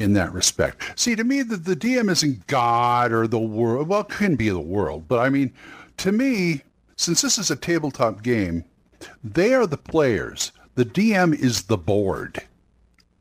in 0.00 0.14
that 0.14 0.32
respect. 0.32 0.98
See, 0.98 1.14
to 1.14 1.22
me, 1.22 1.42
the, 1.42 1.56
the 1.56 1.76
DM 1.76 2.10
isn't 2.10 2.46
God 2.46 3.12
or 3.12 3.26
the 3.26 3.38
world. 3.38 3.86
Well, 3.86 4.00
it 4.00 4.08
can 4.08 4.34
be 4.34 4.48
the 4.48 4.58
world, 4.58 5.06
but 5.06 5.20
I 5.20 5.28
mean, 5.28 5.52
to 5.98 6.10
me, 6.10 6.62
since 6.96 7.20
this 7.22 7.38
is 7.38 7.50
a 7.50 7.56
tabletop 7.56 8.22
game, 8.22 8.64
they 9.22 9.54
are 9.54 9.66
the 9.66 9.76
players. 9.76 10.52
The 10.74 10.84
DM 10.84 11.38
is 11.38 11.64
the 11.64 11.76
board. 11.76 12.42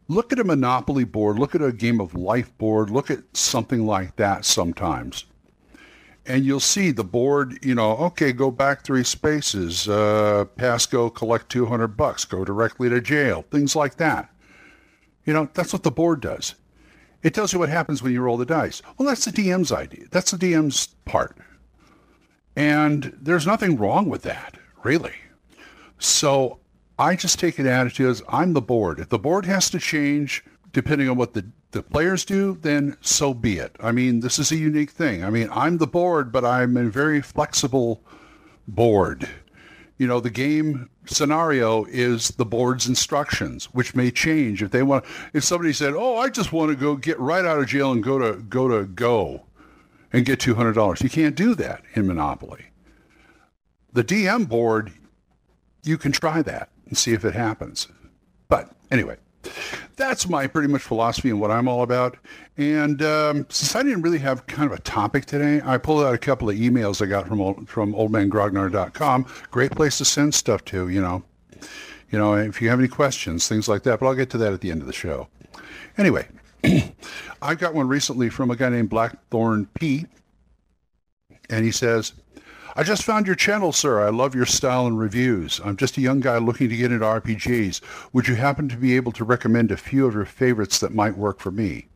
Look 0.08 0.34
at 0.34 0.40
a 0.40 0.44
Monopoly 0.44 1.04
board. 1.04 1.38
Look 1.38 1.54
at 1.54 1.62
a 1.62 1.72
Game 1.72 2.02
of 2.02 2.16
Life 2.16 2.58
board. 2.58 2.90
Look 2.90 3.12
at 3.12 3.20
something 3.34 3.86
like 3.86 4.16
that 4.16 4.44
sometimes. 4.46 5.26
And 6.26 6.46
you'll 6.46 6.60
see 6.60 6.92
the 6.92 7.04
board, 7.04 7.64
you 7.64 7.76
know, 7.76 7.98
okay, 7.98 8.32
go 8.32 8.52
back 8.52 8.84
three 8.84 9.04
spaces, 9.04 9.90
uh, 9.90 10.46
pass 10.58 10.86
go, 10.86 11.10
collect 11.10 11.50
200 11.50 11.88
bucks, 11.90 12.24
go 12.24 12.46
directly 12.46 12.88
to 12.90 13.02
jail, 13.02 13.46
things 13.50 13.76
like 13.76 13.96
that. 13.98 14.30
You 15.26 15.34
know, 15.34 15.50
that's 15.54 15.74
what 15.74 15.84
the 15.84 15.92
board 15.92 16.22
does. 16.22 16.56
It 17.22 17.34
tells 17.34 17.52
you 17.52 17.60
what 17.60 17.70
happens 17.70 18.02
when 18.02 18.14
you 18.14 18.22
roll 18.22 18.38
the 18.38 18.46
dice. 18.46 18.82
Well, 18.98 19.08
that's 19.08 19.26
the 19.26 19.32
DM's 19.32 19.72
idea. 19.72 20.06
That's 20.12 20.32
the 20.32 20.38
DM's 20.38 20.88
part. 21.06 21.38
And 22.56 23.18
there's 23.22 23.48
nothing 23.48 23.78
wrong 23.78 24.10
with 24.10 24.24
that, 24.24 24.58
really. 24.84 25.14
So 25.98 26.60
I 26.98 27.16
just 27.16 27.40
take 27.40 27.60
an 27.60 27.68
attitude 27.68 28.10
as 28.10 28.24
I'm 28.30 28.54
the 28.54 28.62
board. 28.62 29.00
If 29.00 29.10
the 29.10 29.20
board 29.20 29.46
has 29.46 29.70
to 29.72 29.80
change 29.80 30.44
depending 30.72 31.10
on 31.10 31.18
what 31.18 31.34
the, 31.34 31.46
the 31.72 31.82
players 31.82 32.24
do, 32.26 32.58
then 32.62 32.98
so 33.02 33.34
be 33.34 33.58
it. 33.58 33.76
I 33.80 33.92
mean, 33.92 34.20
this 34.20 34.40
is 34.40 34.52
a 34.52 34.58
unique 34.58 34.92
thing. 34.92 35.24
I 35.24 35.30
mean, 35.30 35.50
I'm 35.52 35.78
the 35.78 35.88
board, 35.88 36.32
but 36.32 36.46
I'm 36.46 36.78
a 36.78 36.90
very 36.90 37.22
flexible 37.22 38.04
board. 38.68 39.28
You 39.98 40.08
know, 40.08 40.20
the 40.20 40.30
game 40.30 40.90
scenario 41.10 41.86
is 41.86 42.30
the 42.30 42.46
board's 42.46 42.88
instructions, 42.88 43.66
which 43.66 43.96
may 43.96 44.12
change 44.12 44.62
if 44.62 44.72
they 44.72 44.84
want. 44.84 45.06
If 45.34 45.44
somebody 45.44 45.74
said, 45.74 45.94
"Oh, 45.96 46.18
I 46.18 46.30
just 46.30 46.54
want 46.54 46.72
to 46.72 46.76
go 46.76 46.96
get 46.96 47.20
right 47.20 47.46
out 47.46 47.60
of 47.60 47.68
jail 47.68 47.92
and 47.92 48.04
go 48.04 48.20
to 48.20 48.40
go 48.42 48.68
to 48.68 48.86
Go 48.86 49.46
and 50.12 50.26
get 50.26 50.40
two 50.40 50.56
hundred 50.56 50.74
dollars," 50.74 51.02
you 51.02 51.10
can't 51.10 51.36
do 51.36 51.56
that 51.56 51.84
in 51.94 52.08
Monopoly. 52.08 52.66
The 53.92 54.04
DM 54.04 54.48
board, 54.48 54.92
you 55.84 55.98
can 55.98 56.12
try 56.12 56.42
that 56.42 56.70
and 56.86 56.98
see 56.98 57.14
if 57.14 57.26
it 57.26 57.34
happens. 57.34 57.88
But 58.48 58.72
anyway, 58.92 59.18
that's 59.96 60.28
my 60.28 60.48
pretty 60.48 60.68
much 60.68 60.82
philosophy 60.82 61.30
and 61.30 61.40
what 61.40 61.52
I'm 61.52 61.68
all 61.68 61.84
about. 61.84 62.18
And 62.58 63.02
um, 63.02 63.46
since 63.50 63.76
I 63.76 63.84
didn't 63.84 64.02
really 64.02 64.20
have 64.20 64.46
kind 64.48 64.72
of 64.72 64.78
a 64.78 64.82
topic 64.82 65.26
today, 65.26 65.62
I 65.64 65.78
pulled 65.78 66.04
out 66.04 66.14
a 66.14 66.18
couple 66.18 66.50
of 66.50 66.56
emails 66.58 67.02
I 67.02 67.06
got 67.06 67.28
from 67.28 67.42
old, 67.42 67.70
from 67.70 67.94
oldmangrognard.com. 67.94 69.26
Great 69.52 69.72
place 69.72 69.98
to 70.00 70.06
send 70.06 70.34
stuff 70.34 70.66
to, 70.66 70.90
you 70.90 71.02
know. 71.02 71.24
You 72.12 72.18
know, 72.18 72.34
if 72.34 72.62
you 72.62 72.70
have 72.70 72.80
any 72.80 72.88
questions, 72.88 73.48
things 73.48 73.68
like 73.68 73.84
that. 73.84 74.00
But 74.00 74.08
I'll 74.08 74.16
get 74.16 74.30
to 74.32 74.38
that 74.40 74.54
at 74.54 74.62
the 74.62 74.72
end 74.72 74.82
of 74.82 74.88
the 74.88 74.94
show. 74.94 75.28
Anyway, 75.98 76.28
I 77.42 77.56
got 77.56 77.74
one 77.74 77.88
recently 77.88 78.30
from 78.30 78.50
a 78.52 78.56
guy 78.56 78.70
named 78.70 78.90
Blackthorn 78.90 79.68
P. 79.76 80.06
And 81.52 81.66
he 81.66 81.72
says, 81.72 82.14
I 82.76 82.84
just 82.84 83.04
found 83.04 83.26
your 83.26 83.36
channel, 83.36 83.72
sir. 83.72 84.06
I 84.06 84.10
love 84.10 84.36
your 84.36 84.46
style 84.46 84.86
and 84.86 84.98
reviews. 84.98 85.60
I'm 85.64 85.76
just 85.76 85.98
a 85.98 86.02
young 86.02 86.20
guy 86.20 86.38
looking 86.38 86.70
to 86.70 86.78
get 86.78 86.92
into 86.92 87.06
RPGs. 87.06 87.82
Would 88.14 88.28
you 88.28 88.36
happen 88.36 88.70
to 88.70 88.78
be 88.78 88.96
able 88.96 89.12
to 89.14 89.24
recommend 89.24 89.72
a 89.72 89.78
few 89.78 90.06
of 90.06 90.14
your 90.14 90.26
favorites 90.26 90.80
that 90.80 90.94
might 90.94 91.18
work 91.18 91.40
for 91.40 91.52
me? 91.52 91.88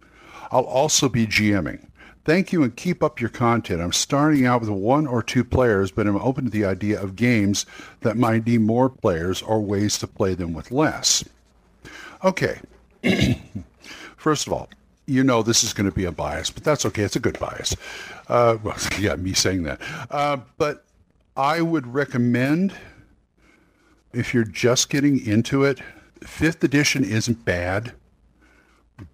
I'll 0.51 0.63
also 0.63 1.09
be 1.09 1.27
GMing. 1.27 1.87
Thank 2.25 2.53
you 2.53 2.63
and 2.63 2.75
keep 2.75 3.03
up 3.03 3.19
your 3.19 3.29
content. 3.29 3.81
I'm 3.81 3.91
starting 3.91 4.45
out 4.45 4.61
with 4.61 4.69
one 4.69 5.05
or 5.05 5.21
two 5.21 5.43
players, 5.43 5.91
but 5.91 6.07
I'm 6.07 6.15
open 6.17 6.45
to 6.45 6.49
the 6.49 6.65
idea 6.65 7.01
of 7.01 7.15
games 7.15 7.65
that 8.01 8.17
might 8.17 8.47
need 8.47 8.61
more 8.61 8.89
players 8.89 9.41
or 9.41 9.61
ways 9.61 9.99
to 9.99 10.07
play 10.07 10.33
them 10.33 10.53
with 10.53 10.71
less. 10.71 11.23
Okay. 12.23 12.59
First 14.17 14.47
of 14.47 14.53
all, 14.53 14.69
you 15.05 15.23
know 15.23 15.43
this 15.43 15.63
is 15.63 15.73
going 15.73 15.89
to 15.89 15.95
be 15.95 16.05
a 16.05 16.11
bias, 16.11 16.49
but 16.49 16.63
that's 16.63 16.85
okay. 16.85 17.03
It's 17.03 17.15
a 17.15 17.19
good 17.19 17.39
bias. 17.39 17.75
Uh, 18.27 18.57
well, 18.63 18.77
yeah, 18.99 19.15
me 19.15 19.33
saying 19.33 19.63
that. 19.63 19.81
Uh, 20.09 20.37
but 20.57 20.85
I 21.35 21.61
would 21.61 21.87
recommend, 21.87 22.73
if 24.13 24.33
you're 24.33 24.43
just 24.43 24.89
getting 24.89 25.25
into 25.25 25.63
it, 25.63 25.79
fifth 26.21 26.63
edition 26.63 27.03
isn't 27.03 27.43
bad, 27.45 27.93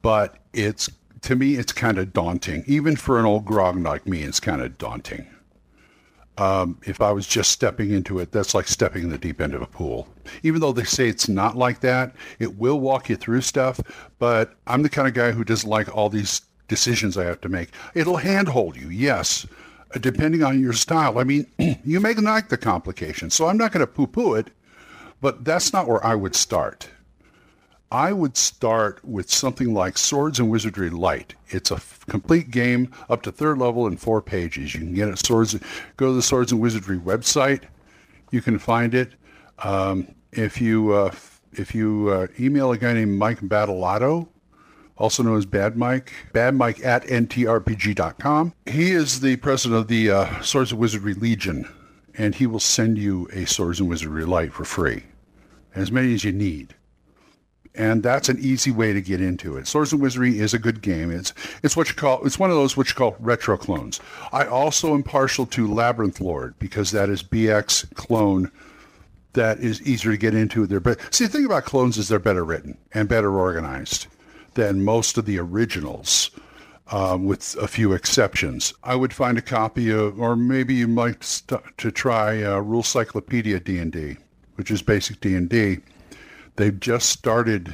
but 0.01 0.38
it's 0.53 0.89
to 1.22 1.36
me 1.36 1.55
it's 1.55 1.72
kind 1.72 1.98
of 1.98 2.13
daunting. 2.13 2.63
Even 2.67 2.96
for 2.96 3.19
an 3.19 3.25
old 3.25 3.46
grog 3.46 3.77
like 3.77 4.05
me, 4.05 4.24
it's 4.24 4.39
kind 4.39 4.62
of 4.62 4.77
daunting. 4.77 5.27
Um, 6.39 6.77
if 6.86 7.01
I 7.01 7.12
was 7.12 7.27
just 7.27 7.51
stepping 7.51 7.91
into 7.91 8.19
it, 8.19 8.31
that's 8.31 8.53
like 8.53 8.67
stepping 8.67 9.03
in 9.03 9.10
the 9.10 9.17
deep 9.17 9.41
end 9.41 9.53
of 9.53 9.62
a 9.62 9.67
pool. 9.67 10.08
Even 10.41 10.62
though 10.62 10.72
they 10.72 10.86
say 10.86 11.10
it's 11.10 11.27
not 11.27 11.58
like 11.58 11.81
that, 11.81 12.15
it 12.39 12.58
will 12.58 12.79
walk 12.79 13.10
you 13.10 13.17
through 13.17 13.41
stuff. 13.41 13.81
But 14.19 14.55
I'm 14.65 14.81
the 14.81 14.89
kind 14.89 15.08
of 15.08 15.13
guy 15.13 15.31
who 15.31 15.43
doesn't 15.43 15.69
like 15.69 15.93
all 15.93 16.10
these 16.10 16.41
decisions 16.69 17.17
I 17.17 17.25
have 17.25 17.41
to 17.41 17.50
make. 17.50 17.72
It'll 17.93 18.17
handhold 18.17 18.77
you, 18.77 18.88
yes, 18.89 19.46
depending 20.00 20.41
on 20.41 20.62
your 20.62 20.72
style. 20.72 21.19
I 21.19 21.25
mean, 21.25 21.46
you 21.84 22.00
may 22.00 22.13
like 22.13 22.48
the 22.48 22.58
complications, 22.58 23.34
so 23.36 23.48
I'm 23.48 23.58
not 23.58 23.74
going 23.74 23.81
to 23.81 23.88
poo-poo 23.88 24.36
it, 24.36 24.51
but 25.19 25.43
that's 25.43 25.74
not 25.74 25.88
where 25.88 26.05
I 26.05 26.15
would 26.15 26.36
start. 26.36 26.89
I 27.91 28.13
would 28.13 28.38
start 28.38 29.03
with 29.03 29.31
something 29.31 29.74
like 29.74 29.98
Swords 29.98 30.39
and 30.39 30.50
Wizardry 30.50 30.91
Light. 30.91 31.34
It's 31.48 31.72
a 31.72 31.75
f- 31.75 32.05
complete 32.08 32.51
game 32.51 32.91
up 33.10 33.24
to 33.24 33.31
third 33.31 33.58
level 33.58 33.88
in 33.88 33.98
four 33.98 34.22
pages. 34.22 34.75
You 34.75 34.81
can 34.81 34.93
get 34.93 35.08
it 35.10 35.17
Swords. 35.17 35.58
Go 35.98 36.08
to 36.08 36.13
the 36.13 36.22
Swords 36.22 36.51
and 36.51 36.62
Wizardry 36.62 37.00
website. 37.00 37.63
You 38.31 38.41
can 38.41 38.60
find 38.60 38.93
it. 38.93 39.13
Um, 39.60 40.13
if 40.31 40.62
you 40.62 40.93
uh, 40.93 41.12
if 41.53 41.74
you 41.74 42.10
uh, 42.10 42.27
email 42.39 42.72
a 42.72 42.77
guy 42.77 42.93
named 42.93 43.17
Mike 43.17 43.39
Badolato, 43.41 44.27
also 44.96 45.24
known 45.24 45.38
as 45.38 45.48
Bad 45.48 45.75
Mike, 45.75 46.13
Bad 46.31 46.53
Mike 46.53 46.86
at 46.86 47.05
ntrpg.com. 47.05 48.53
He 48.67 48.91
is 48.91 49.22
the 49.22 49.38
president 49.38 49.81
of 49.81 49.88
the 49.88 50.12
uh, 50.12 50.41
Swords 50.41 50.72
and 50.72 50.79
Wizardry 50.79 51.15
Legion, 51.15 51.67
and 52.13 52.36
he 52.36 52.46
will 52.46 52.60
send 52.60 53.00
you 53.00 53.27
a 53.34 53.46
Swords 53.46 53.79
and 53.79 53.89
Wizardry 53.89 54.25
Light 54.25 54.53
for 54.53 54.63
free, 54.63 55.05
as 55.74 55.91
many 55.91 56.13
as 56.13 56.24
you 56.24 56.31
need 56.31 56.75
and 57.75 58.01
that's 58.03 58.29
an 58.29 58.39
easy 58.39 58.71
way 58.71 58.93
to 58.93 59.01
get 59.01 59.21
into 59.21 59.57
it. 59.57 59.67
Swords 59.67 59.93
and 59.93 60.01
Wizardry 60.01 60.39
is 60.39 60.53
a 60.53 60.59
good 60.59 60.81
game. 60.81 61.11
It's 61.11 61.33
it's 61.63 61.77
what 61.77 61.89
you 61.89 61.95
call 61.95 62.25
it's 62.25 62.39
one 62.39 62.49
of 62.49 62.55
those 62.55 62.75
what 62.75 62.89
you 62.89 62.95
call 62.95 63.15
retro 63.19 63.57
clones. 63.57 63.99
I 64.31 64.45
also 64.45 64.93
am 64.93 65.03
partial 65.03 65.45
to 65.47 65.71
Labyrinth 65.71 66.19
Lord 66.19 66.55
because 66.59 66.91
that 66.91 67.09
is 67.09 67.23
BX 67.23 67.93
clone 67.95 68.51
that 69.33 69.59
is 69.59 69.81
easier 69.83 70.11
to 70.11 70.17
get 70.17 70.33
into. 70.33 70.65
There, 70.65 70.79
but 70.79 70.99
see 71.13 71.25
the 71.25 71.31
thing 71.31 71.45
about 71.45 71.65
clones 71.65 71.97
is 71.97 72.07
they're 72.07 72.19
better 72.19 72.43
written 72.43 72.77
and 72.93 73.07
better 73.07 73.38
organized 73.38 74.07
than 74.55 74.83
most 74.83 75.17
of 75.17 75.25
the 75.25 75.39
originals. 75.39 76.31
Um, 76.91 77.25
with 77.25 77.55
a 77.61 77.67
few 77.67 77.93
exceptions, 77.93 78.73
I 78.83 78.95
would 78.95 79.13
find 79.13 79.38
a 79.38 79.43
copy 79.43 79.91
of, 79.91 80.19
or 80.19 80.35
maybe 80.35 80.73
you 80.73 80.88
might 80.88 81.23
st- 81.23 81.61
to 81.77 81.91
try 81.91 82.41
uh, 82.41 82.57
Rules 82.57 82.88
Cyclopedia 82.88 83.59
D 83.59 83.77
and 83.77 83.91
D, 83.91 84.17
which 84.55 84.71
is 84.71 84.81
basic 84.81 85.21
D 85.21 85.35
and 85.35 85.47
D 85.47 85.81
They've 86.59 86.77
just 86.77 87.07
started. 87.07 87.73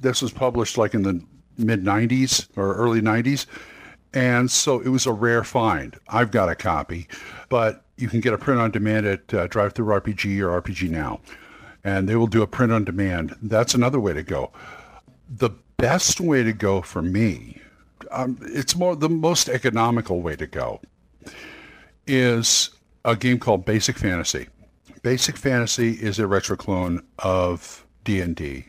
This 0.00 0.22
was 0.22 0.32
published 0.32 0.78
like 0.78 0.94
in 0.94 1.02
the 1.02 1.22
mid 1.58 1.84
90s 1.84 2.48
or 2.56 2.74
early 2.74 3.02
90s. 3.02 3.44
And 4.14 4.50
so 4.50 4.80
it 4.80 4.88
was 4.88 5.04
a 5.04 5.12
rare 5.12 5.44
find. 5.44 5.98
I've 6.08 6.30
got 6.30 6.48
a 6.48 6.54
copy, 6.54 7.08
but 7.50 7.84
you 7.98 8.08
can 8.08 8.20
get 8.20 8.32
a 8.32 8.38
print 8.38 8.58
on 8.58 8.70
demand 8.70 9.04
at 9.04 9.34
uh, 9.34 9.48
DriveThruRPG 9.48 10.40
or 10.40 10.62
RPG 10.62 10.88
Now. 10.88 11.20
And 11.84 12.08
they 12.08 12.16
will 12.16 12.26
do 12.26 12.40
a 12.40 12.46
print 12.46 12.72
on 12.72 12.84
demand. 12.84 13.36
That's 13.42 13.74
another 13.74 14.00
way 14.00 14.14
to 14.14 14.22
go. 14.22 14.50
The 15.28 15.50
best 15.76 16.18
way 16.18 16.42
to 16.42 16.54
go 16.54 16.80
for 16.80 17.02
me, 17.02 17.60
um, 18.12 18.38
it's 18.40 18.74
more 18.74 18.96
the 18.96 19.10
most 19.10 19.50
economical 19.50 20.22
way 20.22 20.36
to 20.36 20.46
go, 20.46 20.80
is 22.06 22.70
a 23.04 23.14
game 23.14 23.38
called 23.38 23.66
Basic 23.66 23.98
Fantasy. 23.98 24.48
Basic 25.02 25.36
Fantasy 25.36 25.92
is 25.92 26.18
a 26.18 26.26
retro 26.26 26.56
clone 26.56 27.02
of 27.18 27.82
D&D. 28.04 28.66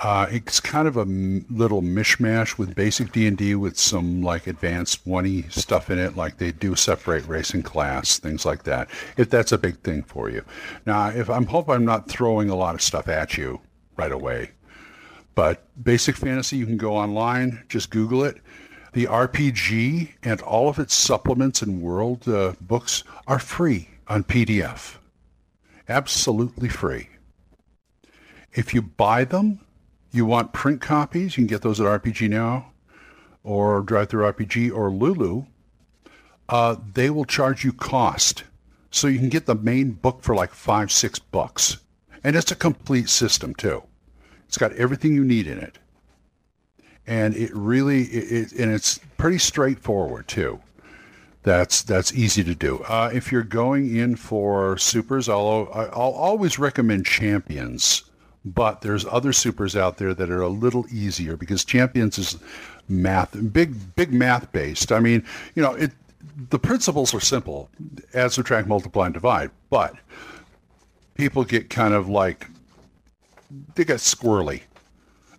Uh, 0.00 0.26
it's 0.30 0.60
kind 0.60 0.86
of 0.86 0.96
a 0.96 1.00
m- 1.00 1.44
little 1.50 1.82
mishmash 1.82 2.56
with 2.56 2.76
basic 2.76 3.10
D&D 3.10 3.56
with 3.56 3.76
some 3.76 4.22
like 4.22 4.46
advanced 4.46 5.04
one 5.04 5.44
stuff 5.50 5.90
in 5.90 5.98
it, 5.98 6.16
like 6.16 6.38
they 6.38 6.52
do 6.52 6.76
separate 6.76 7.26
race 7.26 7.50
and 7.50 7.64
class, 7.64 8.18
things 8.18 8.46
like 8.46 8.62
that. 8.62 8.88
If 9.16 9.28
that's 9.28 9.50
a 9.50 9.58
big 9.58 9.78
thing 9.80 10.04
for 10.04 10.30
you. 10.30 10.44
Now, 10.86 11.08
if 11.08 11.28
I'm 11.28 11.46
hope 11.46 11.68
I'm 11.68 11.84
not 11.84 12.08
throwing 12.08 12.48
a 12.48 12.54
lot 12.54 12.76
of 12.76 12.82
stuff 12.82 13.08
at 13.08 13.36
you 13.36 13.60
right 13.96 14.12
away, 14.12 14.52
but 15.34 15.66
basic 15.82 16.16
fantasy, 16.16 16.56
you 16.56 16.66
can 16.66 16.76
go 16.76 16.96
online, 16.96 17.64
just 17.68 17.90
Google 17.90 18.22
it. 18.22 18.38
The 18.92 19.06
RPG 19.06 20.12
and 20.22 20.40
all 20.42 20.68
of 20.68 20.78
its 20.78 20.94
supplements 20.94 21.60
and 21.60 21.82
world 21.82 22.28
uh, 22.28 22.54
books 22.60 23.02
are 23.26 23.38
free 23.38 23.88
on 24.06 24.24
PDF. 24.24 24.96
Absolutely 25.88 26.68
free. 26.68 27.08
If 28.52 28.74
you 28.74 28.82
buy 28.82 29.24
them, 29.24 29.60
you 30.10 30.24
want 30.24 30.52
print 30.52 30.80
copies, 30.80 31.36
you 31.36 31.42
can 31.42 31.46
get 31.46 31.62
those 31.62 31.80
at 31.80 31.86
RPG 31.86 32.30
Now 32.30 32.72
or 33.42 33.82
DriveThruRPG 33.82 34.74
or 34.74 34.90
Lulu. 34.90 35.44
Uh, 36.48 36.76
they 36.94 37.10
will 37.10 37.24
charge 37.24 37.64
you 37.64 37.72
cost. 37.72 38.44
So 38.90 39.06
you 39.06 39.18
can 39.18 39.28
get 39.28 39.46
the 39.46 39.54
main 39.54 39.92
book 39.92 40.22
for 40.22 40.34
like 40.34 40.52
five, 40.52 40.90
six 40.90 41.18
bucks. 41.18 41.78
And 42.24 42.34
it's 42.36 42.50
a 42.50 42.56
complete 42.56 43.08
system 43.08 43.54
too. 43.54 43.82
It's 44.46 44.58
got 44.58 44.72
everything 44.72 45.14
you 45.14 45.24
need 45.24 45.46
in 45.46 45.58
it. 45.58 45.78
And 47.06 47.36
it 47.36 47.54
really, 47.54 48.02
it, 48.04 48.52
it 48.52 48.52
and 48.58 48.72
it's 48.72 48.98
pretty 49.18 49.38
straightforward 49.38 50.26
too. 50.26 50.60
That's 51.42 51.82
that's 51.82 52.12
easy 52.12 52.44
to 52.44 52.54
do. 52.54 52.80
Uh, 52.80 53.10
if 53.14 53.30
you're 53.30 53.42
going 53.42 53.96
in 53.96 54.16
for 54.16 54.76
supers, 54.76 55.28
I'll 55.28 55.70
I'll 55.72 56.12
always 56.12 56.58
recommend 56.58 57.06
champions 57.06 58.07
but 58.54 58.80
there's 58.80 59.04
other 59.06 59.32
supers 59.32 59.76
out 59.76 59.98
there 59.98 60.14
that 60.14 60.30
are 60.30 60.42
a 60.42 60.48
little 60.48 60.86
easier 60.90 61.36
because 61.36 61.64
Champions 61.64 62.18
is 62.18 62.36
math, 62.88 63.36
big 63.52 63.94
big 63.94 64.12
math 64.12 64.50
based. 64.52 64.92
I 64.92 65.00
mean, 65.00 65.24
you 65.54 65.62
know, 65.62 65.74
it 65.74 65.92
the 66.50 66.58
principles 66.58 67.14
are 67.14 67.20
simple: 67.20 67.70
add, 68.14 68.32
subtract, 68.32 68.68
multiply, 68.68 69.06
and 69.06 69.14
divide. 69.14 69.50
But 69.70 69.94
people 71.14 71.44
get 71.44 71.70
kind 71.70 71.94
of 71.94 72.08
like 72.08 72.46
they 73.74 73.84
get 73.84 73.98
squirrely 73.98 74.62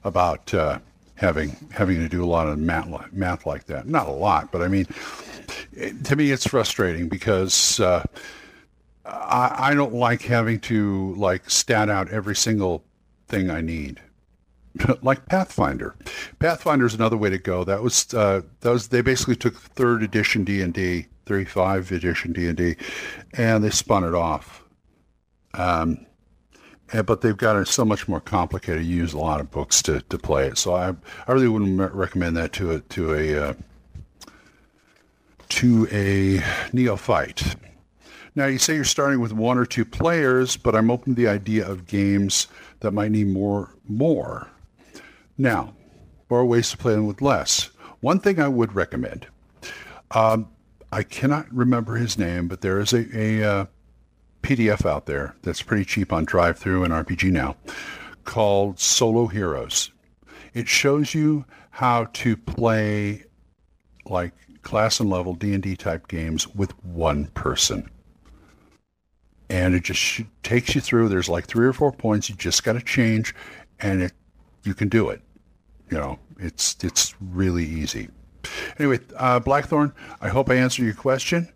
about 0.04 0.54
uh, 0.54 0.80
having 1.16 1.56
having 1.72 1.98
to 1.98 2.10
do 2.10 2.24
a 2.24 2.28
lot 2.28 2.48
of 2.48 2.60
math 2.60 3.12
math 3.12 3.46
like 3.46 3.66
that. 3.66 3.88
Not 3.88 4.08
a 4.08 4.12
lot, 4.12 4.52
but 4.52 4.62
I 4.62 4.68
mean, 4.68 4.88
it, 5.74 6.04
to 6.06 6.16
me, 6.16 6.32
it's 6.32 6.48
frustrating 6.48 7.10
because. 7.10 7.80
Uh, 7.80 8.04
I, 9.06 9.72
I 9.72 9.74
don't 9.74 9.96
like 9.96 10.22
having 10.22 10.60
to 10.62 11.16
like 11.16 11.50
stat 11.50 11.90
out 11.90 12.10
every 12.10 12.36
single 12.36 12.84
thing 13.30 13.50
I 13.50 13.62
need. 13.62 14.02
like 15.02 15.26
Pathfinder. 15.28 15.96
Pathfinder 16.40 16.86
is 16.86 16.94
another 16.94 17.18
way 17.18 17.30
to 17.30 17.38
go. 17.38 17.64
That 17.64 17.82
was 17.82 18.14
uh, 18.14 18.42
that 18.62 18.70
was 18.70 18.90
they 18.90 19.02
basically 19.02 19.36
took 19.36 19.56
third 19.56 20.04
edition 20.04 20.44
D 20.44 20.62
and 20.62 20.74
D, 20.74 21.08
35 21.26 21.92
edition 21.92 22.34
D 22.34 22.48
and 22.48 22.58
D, 22.58 22.76
and 23.34 23.64
they 23.64 23.70
spun 23.70 24.04
it 24.04 24.14
off. 24.14 24.64
Um, 25.54 26.06
and, 26.92 27.06
but 27.06 27.22
they've 27.22 27.38
got 27.38 27.56
it 27.56 27.68
so 27.68 27.86
much 27.86 28.08
more 28.08 28.20
complicated. 28.20 28.86
You 28.86 28.98
use 28.98 29.14
a 29.14 29.20
lot 29.20 29.40
of 29.40 29.52
books 29.52 29.82
to, 29.84 30.02
to 30.02 30.18
play 30.18 30.48
it. 30.48 30.58
So 30.58 30.76
I 30.76 30.94
I 31.28 31.32
really 31.32 31.48
wouldn't 31.48 31.94
recommend 31.94 32.38
that 32.38 32.54
to 32.54 32.72
a 32.72 32.80
to 32.80 33.14
a 33.14 33.50
uh, 33.50 33.54
to 35.50 35.88
a 35.92 36.44
neophyte. 36.74 37.56
Now 38.36 38.46
you 38.46 38.60
say 38.60 38.76
you're 38.76 38.84
starting 38.84 39.20
with 39.20 39.34
one 39.34 39.58
or 39.58 39.66
two 39.66 39.84
players, 39.84 40.56
but 40.56 40.76
I'm 40.76 40.92
open 40.92 41.16
to 41.16 41.22
the 41.22 41.28
idea 41.28 41.68
of 41.68 41.88
games 41.88 42.48
that 42.82 42.92
might 42.92 43.12
need 43.12 43.28
more 43.28 43.76
more. 43.88 44.50
Now, 45.38 45.74
there 46.30 46.38
are 46.38 46.46
ways 46.46 46.70
to 46.72 46.78
play 46.78 46.94
them 46.94 47.08
with 47.08 47.22
less. 47.22 47.70
One 48.02 48.20
thing 48.20 48.40
I 48.40 48.48
would 48.48 48.74
recommend. 48.74 49.28
Um, 50.12 50.50
I 50.92 51.04
cannot 51.04 51.54
remember 51.54 51.96
his 51.96 52.18
name, 52.18 52.48
but 52.48 52.62
there 52.62 52.80
is 52.80 52.94
a, 52.94 53.06
a 53.18 53.44
uh, 53.44 53.66
PDF 54.42 54.86
out 54.86 55.06
there 55.06 55.36
that's 55.44 55.62
pretty 55.62 55.86
cheap 55.86 56.12
on 56.12 56.26
DriveThru 56.26 56.84
and 56.84 56.94
RPG 56.94 57.32
Now 57.32 57.56
called 58.24 58.80
Solo 58.80 59.28
Heroes. 59.28 59.92
It 60.54 60.68
shows 60.68 61.14
you 61.14 61.46
how 61.72 62.06
to 62.14 62.36
play 62.36 63.26
like 64.06 64.34
class 64.62 65.00
and 65.00 65.10
level 65.10 65.34
D&D 65.36 65.76
type 65.76 66.08
games 66.08 66.48
with 66.48 66.72
one 66.84 67.28
person. 67.28 67.90
And 69.50 69.74
it 69.74 69.84
just 69.84 70.22
takes 70.44 70.76
you 70.76 70.82
through. 70.82 71.10
There's 71.10 71.30
like 71.30 71.48
three 71.48 71.66
or 71.66 71.74
four 71.74 71.92
points 71.92 72.30
you 72.30 72.36
just 72.36 72.64
got 72.64 72.74
to 72.74 72.82
change, 72.82 73.34
and 73.80 74.02
it 74.02 74.14
you 74.64 74.74
can 74.74 74.90
do 74.90 75.10
it. 75.10 75.22
You 75.90 75.98
know, 75.98 76.20
it's 76.38 76.78
it's 76.84 77.16
really 77.20 77.66
easy. 77.66 78.10
Anyway, 78.78 79.00
uh, 79.18 79.40
Blackthorn, 79.40 79.94
I 80.22 80.30
hope 80.30 80.50
I 80.50 80.56
answered 80.56 80.84
your 80.84 80.94
question. 80.94 81.50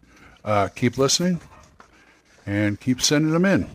Uh, 0.44 0.68
keep 0.68 0.98
listening 0.98 1.40
and 2.46 2.80
keep 2.80 3.02
sending 3.02 3.32
them 3.32 3.46
in. 3.46 3.70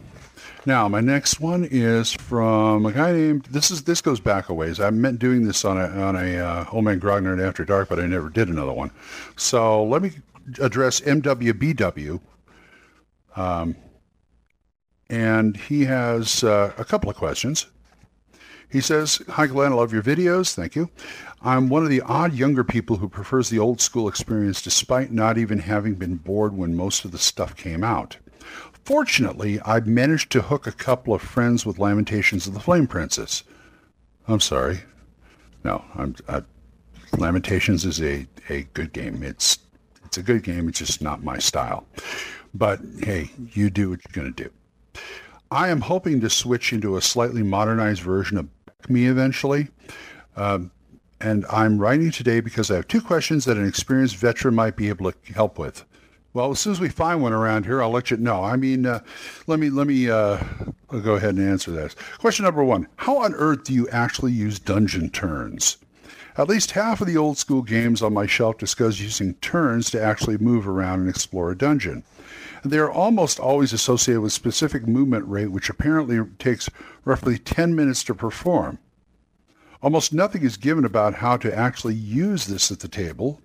Now, 0.66 0.88
my 0.88 1.00
next 1.00 1.40
one 1.40 1.66
is 1.70 2.12
from 2.12 2.84
a 2.84 2.92
guy 2.92 3.12
named. 3.12 3.46
This 3.46 3.70
is 3.70 3.84
this 3.84 4.02
goes 4.02 4.20
back 4.20 4.48
a 4.48 4.54
ways. 4.54 4.80
I 4.80 4.90
meant 4.90 5.18
doing 5.18 5.46
this 5.46 5.64
on 5.64 5.78
a 5.78 5.86
on 6.02 6.16
a 6.16 6.38
uh, 6.38 6.64
Old 6.72 6.84
Man 6.84 7.00
Grognard 7.00 7.42
After 7.42 7.64
Dark, 7.64 7.88
but 7.88 7.98
I 7.98 8.06
never 8.06 8.28
did 8.28 8.48
another 8.48 8.72
one. 8.72 8.90
So 9.36 9.84
let 9.84 10.02
me 10.02 10.12
address 10.60 11.00
MWBW. 11.00 12.20
Um, 13.36 13.76
and 15.10 15.56
he 15.56 15.84
has 15.84 16.44
uh, 16.44 16.72
a 16.78 16.84
couple 16.84 17.10
of 17.10 17.16
questions. 17.16 17.66
He 18.70 18.80
says, 18.80 19.22
Hi, 19.28 19.46
Glenn. 19.46 19.72
I 19.72 19.76
love 19.76 19.92
your 19.92 20.02
videos. 20.02 20.54
Thank 20.54 20.76
you. 20.76 20.90
I'm 21.40 21.68
one 21.68 21.84
of 21.84 21.88
the 21.88 22.02
odd 22.02 22.34
younger 22.34 22.64
people 22.64 22.96
who 22.96 23.08
prefers 23.08 23.48
the 23.48 23.58
old 23.58 23.80
school 23.80 24.08
experience 24.08 24.60
despite 24.60 25.10
not 25.10 25.38
even 25.38 25.58
having 25.60 25.94
been 25.94 26.16
bored 26.16 26.56
when 26.56 26.76
most 26.76 27.04
of 27.04 27.12
the 27.12 27.18
stuff 27.18 27.56
came 27.56 27.82
out. 27.82 28.18
Fortunately, 28.84 29.60
I've 29.60 29.86
managed 29.86 30.30
to 30.32 30.42
hook 30.42 30.66
a 30.66 30.72
couple 30.72 31.14
of 31.14 31.22
friends 31.22 31.64
with 31.64 31.78
Lamentations 31.78 32.46
of 32.46 32.54
the 32.54 32.60
Flame 32.60 32.86
Princess. 32.86 33.44
I'm 34.26 34.40
sorry. 34.40 34.80
No, 35.64 35.84
I'm, 35.94 36.14
I, 36.28 36.42
Lamentations 37.16 37.84
is 37.84 38.00
a, 38.02 38.26
a 38.48 38.62
good 38.74 38.92
game. 38.92 39.22
It's 39.22 39.58
it's 40.04 40.16
a 40.18 40.22
good 40.22 40.42
game. 40.42 40.68
It's 40.68 40.78
just 40.78 41.02
not 41.02 41.22
my 41.22 41.38
style. 41.38 41.86
But 42.54 42.80
hey, 43.02 43.30
you 43.52 43.68
do 43.68 43.90
what 43.90 44.00
you're 44.04 44.22
going 44.22 44.32
to 44.34 44.44
do. 44.44 44.50
I 45.50 45.68
am 45.68 45.80
hoping 45.80 46.20
to 46.20 46.30
switch 46.30 46.72
into 46.72 46.96
a 46.96 47.02
slightly 47.02 47.42
modernized 47.42 48.02
version 48.02 48.36
of 48.38 48.48
me 48.88 49.06
eventually. 49.06 49.68
Um, 50.36 50.70
and 51.20 51.44
I'm 51.50 51.78
writing 51.78 52.10
today 52.10 52.40
because 52.40 52.70
I 52.70 52.76
have 52.76 52.86
two 52.86 53.00
questions 53.00 53.44
that 53.46 53.56
an 53.56 53.66
experienced 53.66 54.16
veteran 54.16 54.54
might 54.54 54.76
be 54.76 54.88
able 54.88 55.10
to 55.10 55.32
help 55.32 55.58
with. 55.58 55.84
Well, 56.34 56.50
as 56.50 56.60
soon 56.60 56.72
as 56.72 56.80
we 56.80 56.88
find 56.88 57.22
one 57.22 57.32
around 57.32 57.64
here, 57.64 57.82
I'll 57.82 57.90
let 57.90 58.10
you 58.10 58.16
know. 58.16 58.44
I 58.44 58.56
mean, 58.56 58.86
uh, 58.86 59.00
let 59.46 59.58
me 59.58 59.70
let 59.70 59.86
me 59.86 60.10
uh, 60.10 60.38
go 60.88 61.14
ahead 61.14 61.34
and 61.34 61.48
answer 61.48 61.70
this. 61.70 61.96
Question 62.18 62.44
number 62.44 62.62
one: 62.62 62.86
How 62.96 63.16
on 63.18 63.34
earth 63.34 63.64
do 63.64 63.72
you 63.72 63.88
actually 63.88 64.32
use 64.32 64.58
dungeon 64.58 65.10
turns? 65.10 65.78
At 66.38 66.48
least 66.48 66.70
half 66.70 67.00
of 67.00 67.08
the 67.08 67.16
old 67.16 67.36
school 67.36 67.62
games 67.62 68.00
on 68.00 68.14
my 68.14 68.26
shelf 68.26 68.58
discuss 68.58 69.00
using 69.00 69.34
turns 69.34 69.90
to 69.90 70.00
actually 70.00 70.38
move 70.38 70.68
around 70.68 71.00
and 71.00 71.08
explore 71.08 71.50
a 71.50 71.58
dungeon. 71.58 72.04
They 72.64 72.78
are 72.78 72.90
almost 72.90 73.40
always 73.40 73.72
associated 73.72 74.20
with 74.20 74.32
specific 74.32 74.86
movement 74.86 75.26
rate, 75.26 75.50
which 75.50 75.68
apparently 75.68 76.20
takes 76.38 76.70
roughly 77.04 77.38
10 77.38 77.74
minutes 77.74 78.04
to 78.04 78.14
perform. 78.14 78.78
Almost 79.82 80.14
nothing 80.14 80.42
is 80.42 80.56
given 80.56 80.84
about 80.84 81.14
how 81.14 81.36
to 81.38 81.52
actually 81.52 81.94
use 81.94 82.46
this 82.46 82.70
at 82.70 82.78
the 82.78 82.88
table, 82.88 83.40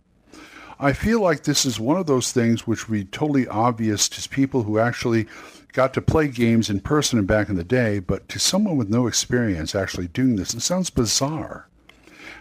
I 0.79 0.93
feel 0.93 1.21
like 1.21 1.43
this 1.43 1.65
is 1.65 1.79
one 1.79 1.97
of 1.97 2.07
those 2.07 2.31
things 2.31 2.67
which 2.67 2.89
would 2.89 2.95
be 2.95 3.05
totally 3.05 3.47
obvious 3.47 4.09
to 4.09 4.29
people 4.29 4.63
who 4.63 4.79
actually 4.79 5.27
got 5.71 5.93
to 5.93 6.01
play 6.01 6.27
games 6.27 6.69
in 6.69 6.79
person 6.81 7.17
and 7.17 7.27
back 7.27 7.49
in 7.49 7.55
the 7.55 7.63
day, 7.63 7.99
but 7.99 8.27
to 8.29 8.39
someone 8.39 8.77
with 8.77 8.89
no 8.89 9.07
experience 9.07 9.75
actually 9.75 10.09
doing 10.09 10.35
this, 10.35 10.53
it 10.53 10.61
sounds 10.61 10.89
bizarre. 10.89 11.69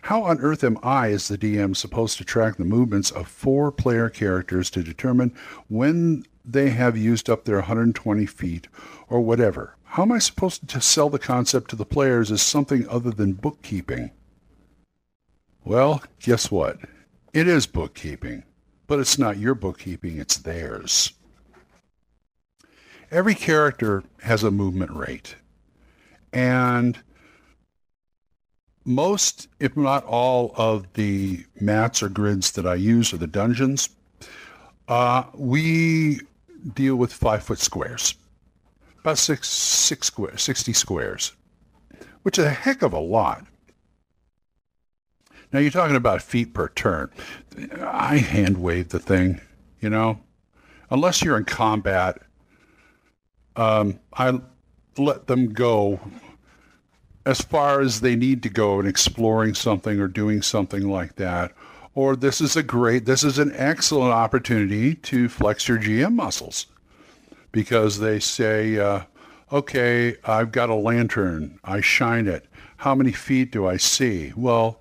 How 0.02 0.24
on 0.24 0.40
earth 0.40 0.64
am 0.64 0.78
I, 0.82 1.12
as 1.12 1.28
the 1.28 1.38
DM, 1.38 1.76
supposed 1.76 2.18
to 2.18 2.24
track 2.24 2.56
the 2.56 2.64
movements 2.64 3.12
of 3.12 3.28
four 3.28 3.70
player 3.70 4.10
characters 4.10 4.68
to 4.70 4.82
determine 4.82 5.32
when 5.68 6.24
they 6.44 6.70
have 6.70 6.96
used 6.96 7.30
up 7.30 7.44
their 7.44 7.58
120 7.58 8.26
feet 8.26 8.66
or 9.08 9.20
whatever? 9.20 9.76
How 9.84 10.02
am 10.02 10.10
I 10.10 10.18
supposed 10.18 10.66
to 10.68 10.80
sell 10.80 11.08
the 11.08 11.20
concept 11.20 11.70
to 11.70 11.76
the 11.76 11.86
players 11.86 12.32
as 12.32 12.42
something 12.42 12.88
other 12.88 13.12
than 13.12 13.34
bookkeeping? 13.34 14.10
Well, 15.64 16.02
guess 16.18 16.50
what? 16.50 16.78
It 17.32 17.46
is 17.46 17.66
bookkeeping, 17.66 18.42
but 18.88 18.98
it's 18.98 19.18
not 19.18 19.38
your 19.38 19.54
bookkeeping, 19.54 20.18
it's 20.18 20.36
theirs. 20.36 21.12
Every 23.12 23.36
character 23.36 24.02
has 24.22 24.42
a 24.42 24.50
movement 24.50 24.90
rate. 24.90 25.36
And 26.32 26.98
most, 28.85 29.49
if 29.61 29.77
not 29.77 30.05
all, 30.05 30.53
of 30.57 30.92
the 30.95 31.45
mats 31.61 32.03
or 32.03 32.09
grids 32.09 32.53
that 32.53 32.66
I 32.66 32.75
use 32.75 33.12
or 33.12 33.16
the 33.16 33.27
dungeons, 33.27 33.88
uh, 34.88 35.25
we 35.35 36.21
deal 36.75 36.97
with 36.97 37.12
five 37.12 37.42
foot 37.42 37.59
squares, 37.59 38.14
about 39.01 39.18
six, 39.18 39.49
six 39.49 40.07
square, 40.07 40.37
60 40.37 40.73
squares, 40.73 41.33
which 42.23 42.38
is 42.38 42.45
a 42.45 42.51
heck 42.51 42.83
of 42.83 42.92
a 42.92 42.99
lot. 42.99 43.47
Now 45.53 45.59
you're 45.59 45.71
talking 45.71 45.97
about 45.97 46.23
feet 46.23 46.55
per 46.55 46.68
turn. 46.68 47.11
I 47.81 48.18
hand 48.18 48.59
wave 48.59 48.88
the 48.88 48.99
thing, 48.99 49.40
you 49.81 49.90
know, 49.90 50.21
unless 50.90 51.23
you're 51.23 51.37
in 51.37 51.45
combat. 51.45 52.23
Um, 53.55 54.01
I 54.14 54.40
let 54.97 55.27
them 55.27 55.53
go 55.53 56.01
as 57.24 57.40
far 57.40 57.80
as 57.80 58.00
they 58.00 58.16
need 58.16 58.42
to 58.42 58.48
go 58.48 58.80
in 58.80 58.87
exploring 58.87 59.54
something 59.54 60.00
or 60.00 60.08
doing 60.08 60.42
something 60.42 60.88
like 60.88 61.16
that. 61.16 61.52
Or 61.94 62.16
this 62.16 62.40
is 62.40 62.56
a 62.56 62.62
great, 62.62 63.04
this 63.04 63.22
is 63.22 63.38
an 63.38 63.52
excellent 63.54 64.12
opportunity 64.12 64.94
to 64.96 65.28
flex 65.28 65.68
your 65.68 65.78
GM 65.78 66.14
muscles 66.14 66.66
because 67.52 67.98
they 67.98 68.18
say, 68.18 68.78
uh, 68.78 69.02
okay, 69.52 70.16
I've 70.24 70.52
got 70.52 70.70
a 70.70 70.74
lantern. 70.74 71.58
I 71.62 71.80
shine 71.80 72.26
it. 72.26 72.46
How 72.78 72.94
many 72.94 73.12
feet 73.12 73.52
do 73.52 73.66
I 73.66 73.76
see? 73.76 74.32
Well, 74.35 74.80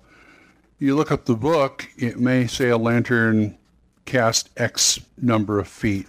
you 0.78 0.96
look 0.96 1.12
up 1.12 1.26
the 1.26 1.36
book, 1.36 1.86
it 1.96 2.18
may 2.18 2.46
say 2.46 2.70
a 2.70 2.78
lantern 2.78 3.56
cast 4.04 4.50
X 4.56 4.98
number 5.20 5.60
of 5.60 5.68
feet 5.68 6.08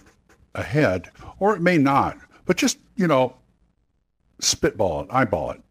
ahead, 0.54 1.10
or 1.38 1.54
it 1.54 1.62
may 1.62 1.78
not. 1.78 2.18
But 2.46 2.56
just, 2.56 2.78
you 2.96 3.06
know, 3.06 3.36
spitball 4.40 5.02
it, 5.02 5.08
eyeball 5.10 5.52
it. 5.52 5.63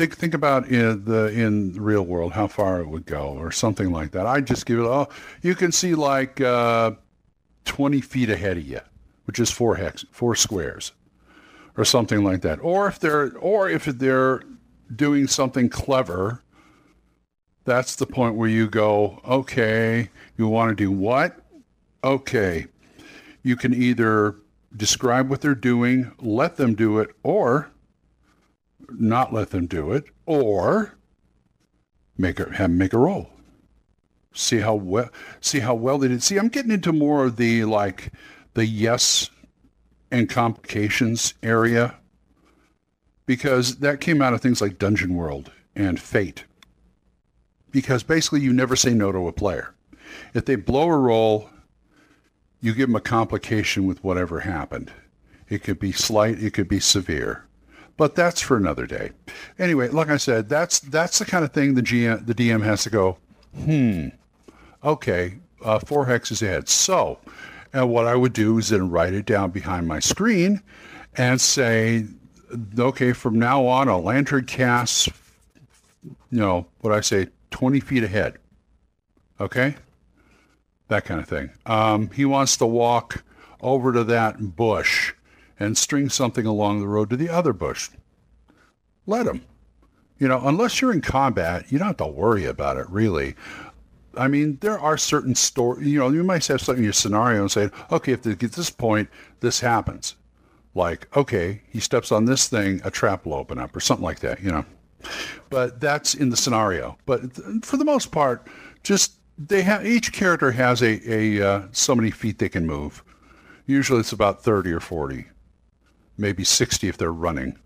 Think 0.00 0.16
think 0.16 0.32
about 0.32 0.66
in 0.68 1.04
the 1.04 1.26
in 1.26 1.74
the 1.74 1.80
real 1.82 2.06
world 2.06 2.32
how 2.32 2.46
far 2.46 2.80
it 2.80 2.88
would 2.88 3.04
go, 3.04 3.36
or 3.38 3.52
something 3.52 3.92
like 3.92 4.12
that. 4.12 4.26
I 4.26 4.40
just 4.40 4.64
give 4.64 4.78
it. 4.78 4.86
Oh, 4.86 5.08
you 5.42 5.54
can 5.54 5.72
see 5.72 5.94
like 5.94 6.40
uh, 6.40 6.92
twenty 7.66 8.00
feet 8.00 8.30
ahead 8.30 8.56
of 8.56 8.66
you, 8.66 8.80
which 9.26 9.38
is 9.38 9.50
four 9.50 9.76
hex, 9.76 10.06
four 10.10 10.34
squares, 10.34 10.92
or 11.76 11.84
something 11.84 12.24
like 12.24 12.40
that. 12.40 12.60
Or 12.62 12.88
if 12.88 12.98
they're 12.98 13.36
or 13.36 13.68
if 13.68 13.84
they're 13.84 14.42
doing 14.96 15.26
something 15.26 15.68
clever 15.68 16.42
that's 17.64 17.96
the 17.96 18.06
point 18.06 18.36
where 18.36 18.48
you 18.48 18.68
go, 18.68 19.20
okay, 19.28 20.08
you 20.38 20.48
want 20.48 20.70
to 20.70 20.74
do 20.74 20.90
what? 20.90 21.38
Okay. 22.02 22.66
You 23.42 23.54
can 23.54 23.74
either 23.74 24.36
describe 24.74 25.28
what 25.28 25.42
they're 25.42 25.54
doing, 25.54 26.10
let 26.20 26.56
them 26.56 26.74
do 26.74 27.00
it, 27.00 27.10
or 27.22 27.70
not 28.98 29.32
let 29.32 29.50
them 29.50 29.66
do 29.66 29.92
it, 29.92 30.04
or 30.26 30.94
make 32.16 32.40
a 32.40 32.52
have 32.54 32.70
make 32.70 32.92
a 32.92 32.98
roll. 32.98 33.30
See 34.32 34.58
how 34.58 34.74
well 34.74 35.10
see 35.40 35.60
how 35.60 35.74
well 35.74 35.98
they 35.98 36.08
did. 36.08 36.22
See, 36.22 36.38
I'm 36.38 36.48
getting 36.48 36.72
into 36.72 36.92
more 36.92 37.24
of 37.24 37.36
the 37.36 37.64
like 37.64 38.12
the 38.54 38.66
yes 38.66 39.30
and 40.10 40.28
complications 40.28 41.34
area 41.42 41.96
because 43.26 43.76
that 43.76 44.00
came 44.00 44.20
out 44.20 44.34
of 44.34 44.40
things 44.40 44.60
like 44.60 44.78
Dungeon 44.78 45.14
World 45.14 45.52
and 45.76 46.00
Fate 46.00 46.44
because 47.70 48.02
basically 48.02 48.40
you 48.40 48.52
never 48.52 48.76
say 48.76 48.92
no 48.92 49.12
to 49.12 49.28
a 49.28 49.32
player. 49.32 49.74
If 50.34 50.44
they 50.44 50.56
blow 50.56 50.88
a 50.88 50.98
roll, 50.98 51.50
you 52.60 52.74
give 52.74 52.88
them 52.88 52.96
a 52.96 53.00
complication 53.00 53.86
with 53.86 54.02
whatever 54.02 54.40
happened. 54.40 54.92
It 55.48 55.62
could 55.62 55.78
be 55.78 55.92
slight. 55.92 56.42
It 56.42 56.52
could 56.52 56.68
be 56.68 56.80
severe. 56.80 57.46
But 58.00 58.14
that's 58.14 58.40
for 58.40 58.56
another 58.56 58.86
day. 58.86 59.10
Anyway, 59.58 59.88
like 59.88 60.08
I 60.08 60.16
said, 60.16 60.48
that's 60.48 60.80
that's 60.80 61.18
the 61.18 61.26
kind 61.26 61.44
of 61.44 61.52
thing 61.52 61.74
the 61.74 61.82
GM, 61.82 62.24
the 62.24 62.34
DM 62.34 62.64
has 62.64 62.82
to 62.84 62.88
go. 62.88 63.18
Hmm. 63.54 64.08
Okay. 64.82 65.34
Uh, 65.62 65.80
four 65.80 66.06
hexes 66.06 66.40
ahead. 66.40 66.70
So, 66.70 67.18
and 67.74 67.90
what 67.90 68.06
I 68.06 68.14
would 68.14 68.32
do 68.32 68.56
is 68.56 68.70
then 68.70 68.88
write 68.88 69.12
it 69.12 69.26
down 69.26 69.50
behind 69.50 69.86
my 69.86 70.00
screen, 70.00 70.62
and 71.18 71.38
say, 71.38 72.06
okay, 72.78 73.12
from 73.12 73.38
now 73.38 73.66
on, 73.66 73.88
a 73.88 73.98
lantern 73.98 74.46
casts. 74.46 75.10
You 76.02 76.14
know 76.30 76.66
what 76.80 76.94
I 76.94 77.02
say, 77.02 77.26
twenty 77.50 77.80
feet 77.80 78.02
ahead. 78.02 78.38
Okay. 79.38 79.74
That 80.88 81.04
kind 81.04 81.20
of 81.20 81.28
thing. 81.28 81.50
Um, 81.66 82.10
he 82.12 82.24
wants 82.24 82.56
to 82.56 82.66
walk 82.66 83.22
over 83.60 83.92
to 83.92 84.04
that 84.04 84.56
bush 84.56 85.12
and 85.60 85.76
string 85.76 86.08
something 86.08 86.46
along 86.46 86.80
the 86.80 86.88
road 86.88 87.10
to 87.10 87.16
the 87.16 87.28
other 87.28 87.52
bush. 87.52 87.90
Let 89.06 89.26
him. 89.26 89.42
You 90.18 90.28
know, 90.28 90.40
unless 90.44 90.80
you're 90.80 90.92
in 90.92 91.02
combat, 91.02 91.70
you 91.70 91.78
don't 91.78 91.88
have 91.88 91.96
to 91.98 92.06
worry 92.06 92.46
about 92.46 92.78
it, 92.78 92.88
really. 92.90 93.36
I 94.16 94.28
mean, 94.28 94.58
there 94.60 94.78
are 94.78 94.96
certain 94.96 95.34
stories, 95.34 95.86
you 95.86 95.98
know, 95.98 96.10
you 96.10 96.24
might 96.24 96.46
have 96.46 96.60
something 96.60 96.82
in 96.82 96.84
your 96.84 96.92
scenario 96.92 97.42
and 97.42 97.50
say, 97.50 97.70
okay, 97.92 98.12
if 98.12 98.22
they 98.22 98.34
get 98.34 98.52
this 98.52 98.70
point, 98.70 99.08
this 99.40 99.60
happens. 99.60 100.16
Like, 100.74 101.14
okay, 101.16 101.62
he 101.68 101.80
steps 101.80 102.10
on 102.10 102.24
this 102.24 102.48
thing, 102.48 102.80
a 102.84 102.90
trap 102.90 103.24
will 103.24 103.34
open 103.34 103.58
up 103.58 103.74
or 103.74 103.80
something 103.80 104.04
like 104.04 104.20
that, 104.20 104.42
you 104.42 104.50
know. 104.50 104.64
But 105.48 105.80
that's 105.80 106.14
in 106.14 106.28
the 106.28 106.36
scenario. 106.36 106.98
But 107.06 107.34
for 107.64 107.76
the 107.76 107.84
most 107.84 108.12
part, 108.12 108.46
just 108.82 109.14
they 109.38 109.62
have 109.62 109.86
each 109.86 110.12
character 110.12 110.50
has 110.52 110.82
a, 110.82 111.00
a 111.10 111.48
uh, 111.48 111.62
so 111.72 111.94
many 111.94 112.10
feet 112.10 112.38
they 112.38 112.48
can 112.48 112.66
move. 112.66 113.02
Usually 113.66 114.00
it's 114.00 114.12
about 114.12 114.42
30 114.42 114.72
or 114.72 114.80
40 114.80 115.26
maybe 116.16 116.44
60 116.44 116.88
if 116.88 116.96
they're 116.96 117.12
running. 117.12 117.58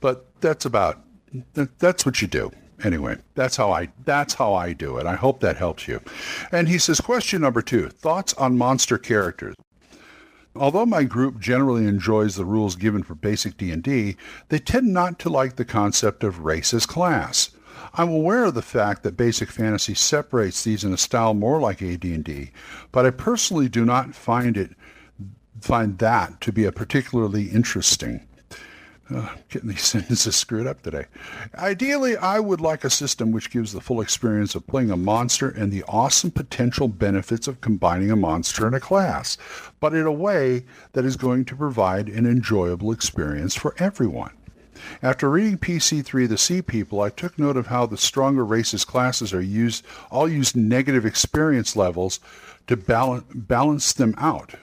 But 0.00 0.26
that's 0.40 0.64
about 0.64 1.04
that, 1.54 1.78
that's 1.78 2.04
what 2.04 2.20
you 2.20 2.28
do. 2.28 2.50
Anyway, 2.84 3.16
that's 3.34 3.56
how 3.56 3.70
I 3.70 3.88
that's 4.04 4.34
how 4.34 4.54
I 4.54 4.72
do 4.72 4.98
it. 4.98 5.06
I 5.06 5.14
hope 5.14 5.40
that 5.40 5.56
helps 5.56 5.86
you. 5.86 6.00
And 6.50 6.68
he 6.68 6.78
says 6.78 7.00
question 7.00 7.42
number 7.42 7.62
2, 7.62 7.88
thoughts 7.88 8.34
on 8.34 8.58
monster 8.58 8.98
characters. 8.98 9.54
Although 10.54 10.84
my 10.84 11.04
group 11.04 11.38
generally 11.38 11.86
enjoys 11.86 12.34
the 12.34 12.44
rules 12.44 12.76
given 12.76 13.02
for 13.02 13.14
basic 13.14 13.56
D&D, 13.56 14.16
they 14.48 14.58
tend 14.58 14.92
not 14.92 15.18
to 15.20 15.30
like 15.30 15.56
the 15.56 15.64
concept 15.64 16.22
of 16.22 16.40
race 16.40 16.74
as 16.74 16.84
class. 16.84 17.50
I'm 17.94 18.10
aware 18.10 18.44
of 18.44 18.54
the 18.54 18.62
fact 18.62 19.02
that 19.02 19.16
basic 19.16 19.50
fantasy 19.50 19.94
separates 19.94 20.62
these 20.62 20.84
in 20.84 20.92
a 20.92 20.98
style 20.98 21.32
more 21.32 21.58
like 21.58 21.82
AD&D, 21.82 22.50
but 22.90 23.06
I 23.06 23.10
personally 23.10 23.68
do 23.68 23.84
not 23.84 24.14
find 24.14 24.56
it 24.56 24.72
find 25.62 25.98
that 25.98 26.40
to 26.42 26.52
be 26.52 26.64
a 26.64 26.72
particularly 26.72 27.48
interesting. 27.48 28.26
Uh, 29.14 29.28
getting 29.50 29.68
these 29.68 29.82
sentences 29.82 30.34
screwed 30.36 30.66
up 30.66 30.80
today. 30.82 31.04
Ideally, 31.58 32.16
I 32.16 32.40
would 32.40 32.60
like 32.60 32.82
a 32.84 32.88
system 32.90 33.30
which 33.30 33.50
gives 33.50 33.72
the 33.72 33.80
full 33.80 34.00
experience 34.00 34.54
of 34.54 34.66
playing 34.66 34.90
a 34.90 34.96
monster 34.96 35.50
and 35.50 35.70
the 35.70 35.84
awesome 35.86 36.30
potential 36.30 36.88
benefits 36.88 37.46
of 37.46 37.60
combining 37.60 38.10
a 38.10 38.16
monster 38.16 38.66
and 38.66 38.74
a 38.74 38.80
class, 38.80 39.36
but 39.80 39.92
in 39.92 40.06
a 40.06 40.12
way 40.12 40.64
that 40.92 41.04
is 41.04 41.16
going 41.16 41.44
to 41.46 41.56
provide 41.56 42.08
an 42.08 42.24
enjoyable 42.24 42.90
experience 42.90 43.54
for 43.54 43.74
everyone. 43.78 44.32
After 45.02 45.28
reading 45.28 45.58
PC3 45.58 46.28
The 46.28 46.38
Sea 46.38 46.62
People, 46.62 47.02
I 47.02 47.10
took 47.10 47.38
note 47.38 47.56
of 47.56 47.66
how 47.66 47.86
the 47.86 47.98
stronger 47.98 48.44
races 48.44 48.84
classes 48.84 49.34
are 49.34 49.42
used 49.42 49.84
all 50.10 50.28
use 50.28 50.56
negative 50.56 51.04
experience 51.04 51.76
levels 51.76 52.18
to 52.66 52.76
balance, 52.76 53.24
balance 53.34 53.92
them 53.92 54.14
out. 54.16 54.54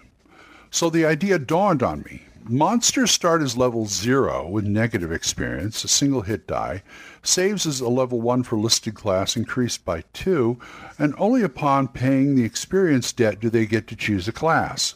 So 0.72 0.90
the 0.90 1.06
idea 1.06 1.40
dawned 1.40 1.82
on 1.82 2.02
me. 2.04 2.24
Monsters 2.44 3.12
start 3.12 3.42
as 3.42 3.58
level 3.58 3.86
0 3.86 4.48
with 4.50 4.66
negative 4.66 5.12
experience, 5.12 5.84
a 5.84 5.88
single 5.88 6.22
hit 6.22 6.48
die. 6.48 6.82
Saves 7.22 7.68
as 7.68 7.80
a 7.80 7.90
level 7.90 8.22
1 8.22 8.44
for 8.44 8.58
listed 8.58 8.96
class 8.96 9.36
increased 9.36 9.86
by 9.86 10.04
2, 10.14 10.58
and 10.98 11.14
only 11.18 11.44
upon 11.44 11.88
paying 11.88 12.36
the 12.36 12.44
experience 12.44 13.14
debt 13.14 13.40
do 13.40 13.50
they 13.50 13.66
get 13.66 13.88
to 13.88 13.96
choose 13.96 14.28
a 14.28 14.32
class. 14.32 14.96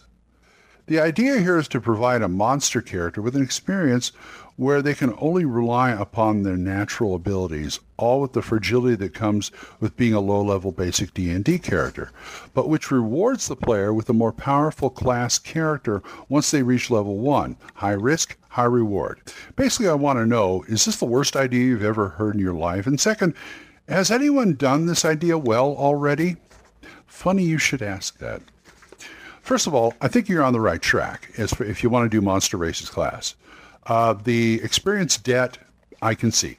The 0.88 1.00
idea 1.00 1.40
here 1.40 1.58
is 1.58 1.68
to 1.70 1.80
provide 1.80 2.22
a 2.22 2.28
monster 2.28 2.82
character 2.82 3.22
with 3.22 3.36
an 3.36 3.44
experience 3.44 4.12
where 4.56 4.82
they 4.82 4.94
can 4.94 5.14
only 5.20 5.46
rely 5.46 5.90
upon 5.90 6.44
their 6.44 6.58
natural 6.58 7.16
abilities, 7.16 7.80
all 7.98 8.22
with 8.22 8.34
the 8.34 8.42
fragility 8.42 8.96
that 8.96 9.14
comes 9.14 9.52
with 9.80 9.98
being 9.98 10.14
a 10.14 10.20
low-level 10.20 10.72
basic 10.72 11.14
D&D 11.14 11.58
character, 11.60 12.12
but 12.54 12.70
which 12.70 12.92
rewards 12.92 13.48
the 13.48 13.56
player 13.56 13.94
with 13.94 14.10
a 14.10 14.14
more 14.14 14.32
powerful 14.32 14.90
class 14.90 15.40
character 15.40 16.04
once 16.30 16.52
they 16.52 16.62
reach 16.62 16.92
level 16.92 17.18
1. 17.18 17.58
High 17.76 17.92
risk, 17.92 18.38
high 18.50 18.66
reward. 18.66 19.20
Basically, 19.56 19.90
I 19.90 19.96
want 19.96 20.20
to 20.20 20.26
know, 20.26 20.64
is 20.68 20.86
this 20.86 20.98
the 20.98 21.06
worst 21.06 21.36
idea 21.36 21.66
you've 21.66 21.84
ever 21.84 22.10
heard 22.10 22.36
in 22.36 22.42
your 22.42 22.54
life? 22.54 22.86
And 22.86 23.00
second, 23.00 23.34
has 23.88 24.12
anyone 24.12 24.54
done 24.54 24.86
this 24.86 25.04
idea 25.04 25.38
well 25.38 25.76
already? 25.76 26.38
Funny 27.08 27.44
you 27.44 27.58
should 27.58 27.82
ask 27.82 28.20
that. 28.20 28.42
First 29.42 29.68
of 29.68 29.74
all, 29.74 29.94
I 30.00 30.08
think 30.08 30.30
you're 30.30 30.44
on 30.44 30.54
the 30.54 30.62
right 30.62 30.82
track 30.82 31.32
if 31.38 31.84
you 31.84 31.90
want 31.90 32.10
to 32.10 32.18
do 32.18 32.22
Monster 32.22 32.56
Races 32.58 32.90
class. 32.90 33.36
Uh, 33.86 34.14
the 34.14 34.62
experience 34.64 35.18
debt, 35.18 35.58
I 36.02 36.16
can 36.16 36.32
see. 36.32 36.58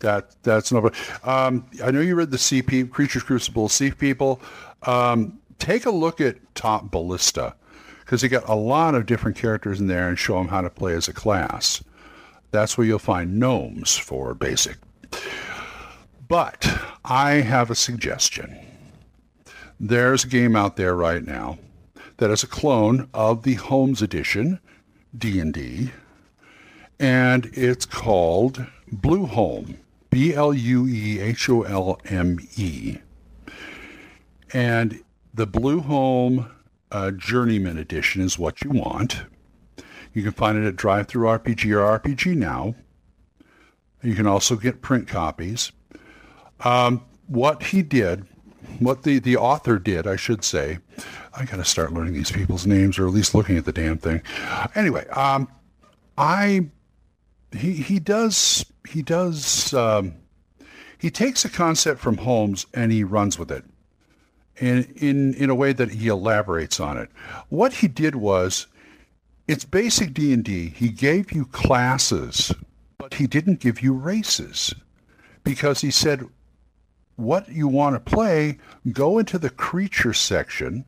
That 0.00 0.36
that's 0.42 0.70
no. 0.70 0.90
Um, 1.24 1.66
I 1.82 1.90
know 1.90 2.00
you 2.00 2.14
read 2.14 2.30
the 2.30 2.36
CP 2.36 2.90
Creatures 2.90 3.24
Crucible 3.24 3.68
Sea 3.68 3.90
People. 3.90 4.40
Um, 4.84 5.40
take 5.58 5.86
a 5.86 5.90
look 5.90 6.20
at 6.20 6.36
Top 6.54 6.90
Ballista 6.90 7.54
because 8.00 8.20
they 8.22 8.28
got 8.28 8.48
a 8.48 8.54
lot 8.54 8.94
of 8.94 9.06
different 9.06 9.36
characters 9.36 9.80
in 9.80 9.88
there 9.88 10.08
and 10.08 10.18
show 10.18 10.38
them 10.38 10.48
how 10.48 10.60
to 10.60 10.70
play 10.70 10.94
as 10.94 11.08
a 11.08 11.12
class. 11.12 11.82
That's 12.52 12.78
where 12.78 12.86
you'll 12.86 12.98
find 12.98 13.38
gnomes 13.38 13.96
for 13.96 14.34
basic. 14.34 14.76
But 16.28 16.80
I 17.04 17.32
have 17.32 17.70
a 17.70 17.74
suggestion. 17.74 18.56
There's 19.80 20.24
a 20.24 20.28
game 20.28 20.56
out 20.56 20.76
there 20.76 20.94
right 20.94 21.24
now 21.24 21.58
that 22.18 22.30
is 22.30 22.42
a 22.42 22.48
clone 22.48 23.08
of 23.14 23.42
the 23.42 23.54
Holmes 23.54 24.02
edition 24.02 24.60
D&D, 25.16 25.90
and 26.98 27.50
it's 27.52 27.86
called 27.86 28.66
Blueholme, 28.92 29.76
B-L-U-E-H-O-L-M-E. 30.10 30.58
And 34.52 35.00
the 35.34 35.46
Blueholme 35.46 36.50
uh, 36.90 37.10
Journeyman 37.12 37.78
Edition 37.78 38.22
is 38.22 38.38
what 38.38 38.62
you 38.62 38.70
want. 38.70 39.22
You 40.14 40.22
can 40.22 40.32
find 40.32 40.58
it 40.58 40.66
at 40.66 40.76
DriveThruRPG 40.76 41.72
or 41.72 41.98
RPG 41.98 42.34
Now. 42.36 42.74
You 44.02 44.14
can 44.14 44.26
also 44.26 44.56
get 44.56 44.80
print 44.80 45.06
copies. 45.06 45.72
Um, 46.60 47.04
what 47.26 47.62
he 47.62 47.82
did, 47.82 48.26
what 48.78 49.02
the, 49.02 49.18
the 49.18 49.36
author 49.36 49.78
did, 49.78 50.06
I 50.06 50.16
should 50.16 50.44
say, 50.44 50.78
I 51.34 51.44
got 51.44 51.56
to 51.56 51.64
start 51.64 51.92
learning 51.92 52.14
these 52.14 52.30
people's 52.30 52.66
names 52.66 52.98
or 52.98 53.06
at 53.06 53.12
least 53.12 53.34
looking 53.34 53.56
at 53.56 53.64
the 53.64 53.72
damn 53.72 53.98
thing. 53.98 54.22
Anyway, 54.74 55.06
um, 55.08 55.48
I 56.16 56.68
he 57.52 57.74
he 57.74 57.98
does 57.98 58.64
he 58.88 59.02
does 59.02 59.72
um, 59.72 60.14
he 60.98 61.10
takes 61.10 61.44
a 61.44 61.48
concept 61.48 62.00
from 62.00 62.18
Holmes 62.18 62.66
and 62.74 62.92
he 62.92 63.04
runs 63.04 63.38
with 63.38 63.50
it 63.50 63.64
in 64.56 64.84
in 64.96 65.34
in 65.34 65.50
a 65.50 65.54
way 65.54 65.72
that 65.72 65.92
he 65.92 66.08
elaborates 66.08 66.80
on 66.80 66.96
it. 66.96 67.08
What 67.48 67.74
he 67.74 67.88
did 67.88 68.16
was 68.16 68.66
it's 69.46 69.64
basic 69.64 70.12
D&D. 70.12 70.74
He 70.76 70.90
gave 70.90 71.32
you 71.32 71.46
classes, 71.46 72.52
but 72.98 73.14
he 73.14 73.26
didn't 73.26 73.60
give 73.60 73.80
you 73.80 73.94
races 73.94 74.74
because 75.42 75.80
he 75.80 75.90
said 75.90 76.26
what 77.18 77.48
you 77.48 77.66
want 77.66 77.96
to 77.96 78.10
play, 78.10 78.58
go 78.92 79.18
into 79.18 79.38
the 79.38 79.50
creature 79.50 80.12
section 80.12 80.84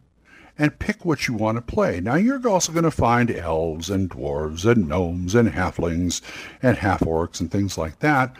and 0.57 0.79
pick 0.79 1.05
what 1.05 1.27
you 1.27 1.35
want 1.35 1.57
to 1.57 1.63
play. 1.63 2.01
Now, 2.01 2.15
you're 2.15 2.49
also 2.49 2.71
going 2.71 2.85
to 2.85 2.91
find 2.93 3.33
elves 3.33 3.91
and 3.91 4.09
dwarves 4.09 4.65
and 4.65 4.89
gnomes 4.89 5.35
and 5.35 5.51
halflings 5.51 6.21
and 6.63 6.77
half 6.77 7.01
orcs 7.01 7.41
and 7.41 7.51
things 7.51 7.77
like 7.77 7.99
that. 7.99 8.37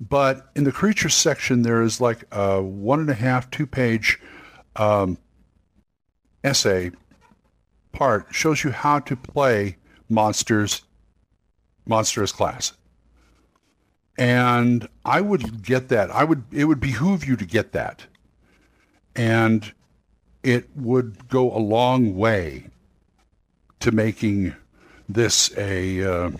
But 0.00 0.50
in 0.54 0.62
the 0.62 0.70
creatures 0.70 1.14
section, 1.14 1.62
there 1.62 1.82
is 1.82 2.00
like 2.00 2.24
a 2.30 2.62
one 2.62 3.00
and 3.00 3.10
a 3.10 3.14
half, 3.14 3.50
two 3.50 3.66
page 3.66 4.20
um, 4.76 5.18
essay 6.44 6.92
part 7.90 8.26
shows 8.30 8.62
you 8.62 8.70
how 8.70 9.00
to 9.00 9.16
play 9.16 9.78
monsters, 10.08 10.82
monstrous 11.86 12.30
class. 12.30 12.72
And 14.18 14.88
I 15.04 15.20
would 15.20 15.62
get 15.62 15.88
that. 15.88 16.10
I 16.10 16.24
would. 16.24 16.44
It 16.52 16.66
would 16.66 16.80
behoove 16.80 17.24
you 17.24 17.36
to 17.36 17.46
get 17.46 17.72
that. 17.72 18.06
And 19.16 19.72
it 20.42 20.68
would 20.76 21.28
go 21.28 21.50
a 21.56 21.58
long 21.58 22.16
way 22.16 22.66
to 23.80 23.90
making 23.90 24.54
this 25.08 25.56
a 25.56 26.02
uh, 26.02 26.30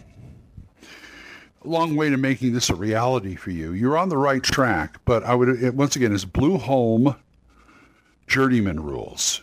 long 1.65 1.97
way 1.97 2.11
to 2.11 2.17
making 2.17 2.53
this 2.53 2.71
a 2.71 2.75
reality 2.75 3.37
for 3.37 3.51
you. 3.51 3.73
You're 3.73 3.97
on 3.97 4.09
the 4.09 4.19
right 4.19 4.43
track, 4.43 4.99
but 5.05 5.23
I 5.25 5.35
would 5.35 5.49
it, 5.49 5.75
once 5.75 5.97
again 5.97 6.13
is 6.13 6.25
Blueholme 6.25 7.17
Journeyman 8.27 8.81
rules. 8.83 9.41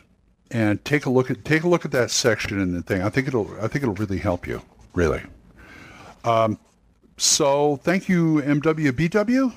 and 0.51 0.83
take 0.83 1.05
a 1.05 1.09
look 1.09 1.29
at 1.29 1.45
take 1.45 1.63
a 1.63 1.67
look 1.67 1.85
at 1.85 1.91
that 1.91 2.11
section 2.11 2.59
in 2.59 2.73
the 2.73 2.81
thing. 2.81 3.01
I 3.01 3.09
think 3.09 3.27
it'll 3.27 3.49
I 3.61 3.67
think 3.67 3.83
it'll 3.83 3.95
really 3.95 4.17
help 4.17 4.47
you. 4.47 4.61
Really. 4.93 5.21
Um, 6.23 6.57
so 7.19 7.77
thank 7.77 8.07
you, 8.09 8.41
MWBW. 8.41 9.53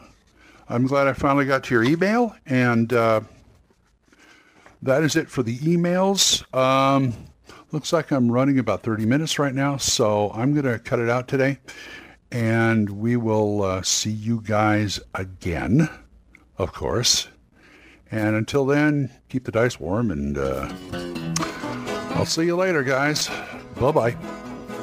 I'm 0.69 0.87
glad 0.87 1.07
I 1.07 1.13
finally 1.13 1.45
got 1.45 1.65
to 1.65 1.75
your 1.75 1.85
email, 1.85 2.35
and 2.47 2.93
uh, 2.93 3.21
that 4.83 5.03
is 5.03 5.17
it 5.17 5.29
for 5.29 5.43
the 5.43 5.59
emails. 5.59 6.45
Um, 6.57 7.15
looks 7.71 7.93
like 7.93 8.11
I'm 8.11 8.31
running 8.31 8.59
about 8.59 8.83
30 8.83 9.07
minutes 9.07 9.39
right 9.39 9.55
now, 9.55 9.77
so 9.77 10.31
I'm 10.35 10.53
going 10.53 10.65
to 10.65 10.79
cut 10.79 10.99
it 10.99 11.09
out 11.09 11.29
today, 11.29 11.59
and 12.31 12.89
we 12.91 13.17
will 13.17 13.63
uh, 13.63 13.83
see 13.83 14.11
you 14.11 14.43
guys 14.45 15.01
again, 15.15 15.89
of 16.59 16.73
course. 16.73 17.29
And 18.11 18.37
until 18.37 18.67
then, 18.67 19.11
keep 19.29 19.45
the 19.45 19.53
dice 19.53 19.81
warm, 19.81 20.11
and 20.11 20.37
uh, 20.37 20.73
I'll 22.15 22.27
see 22.27 22.45
you 22.45 22.57
later, 22.57 22.83
guys. 22.83 23.31
Bye-bye. 23.77 24.42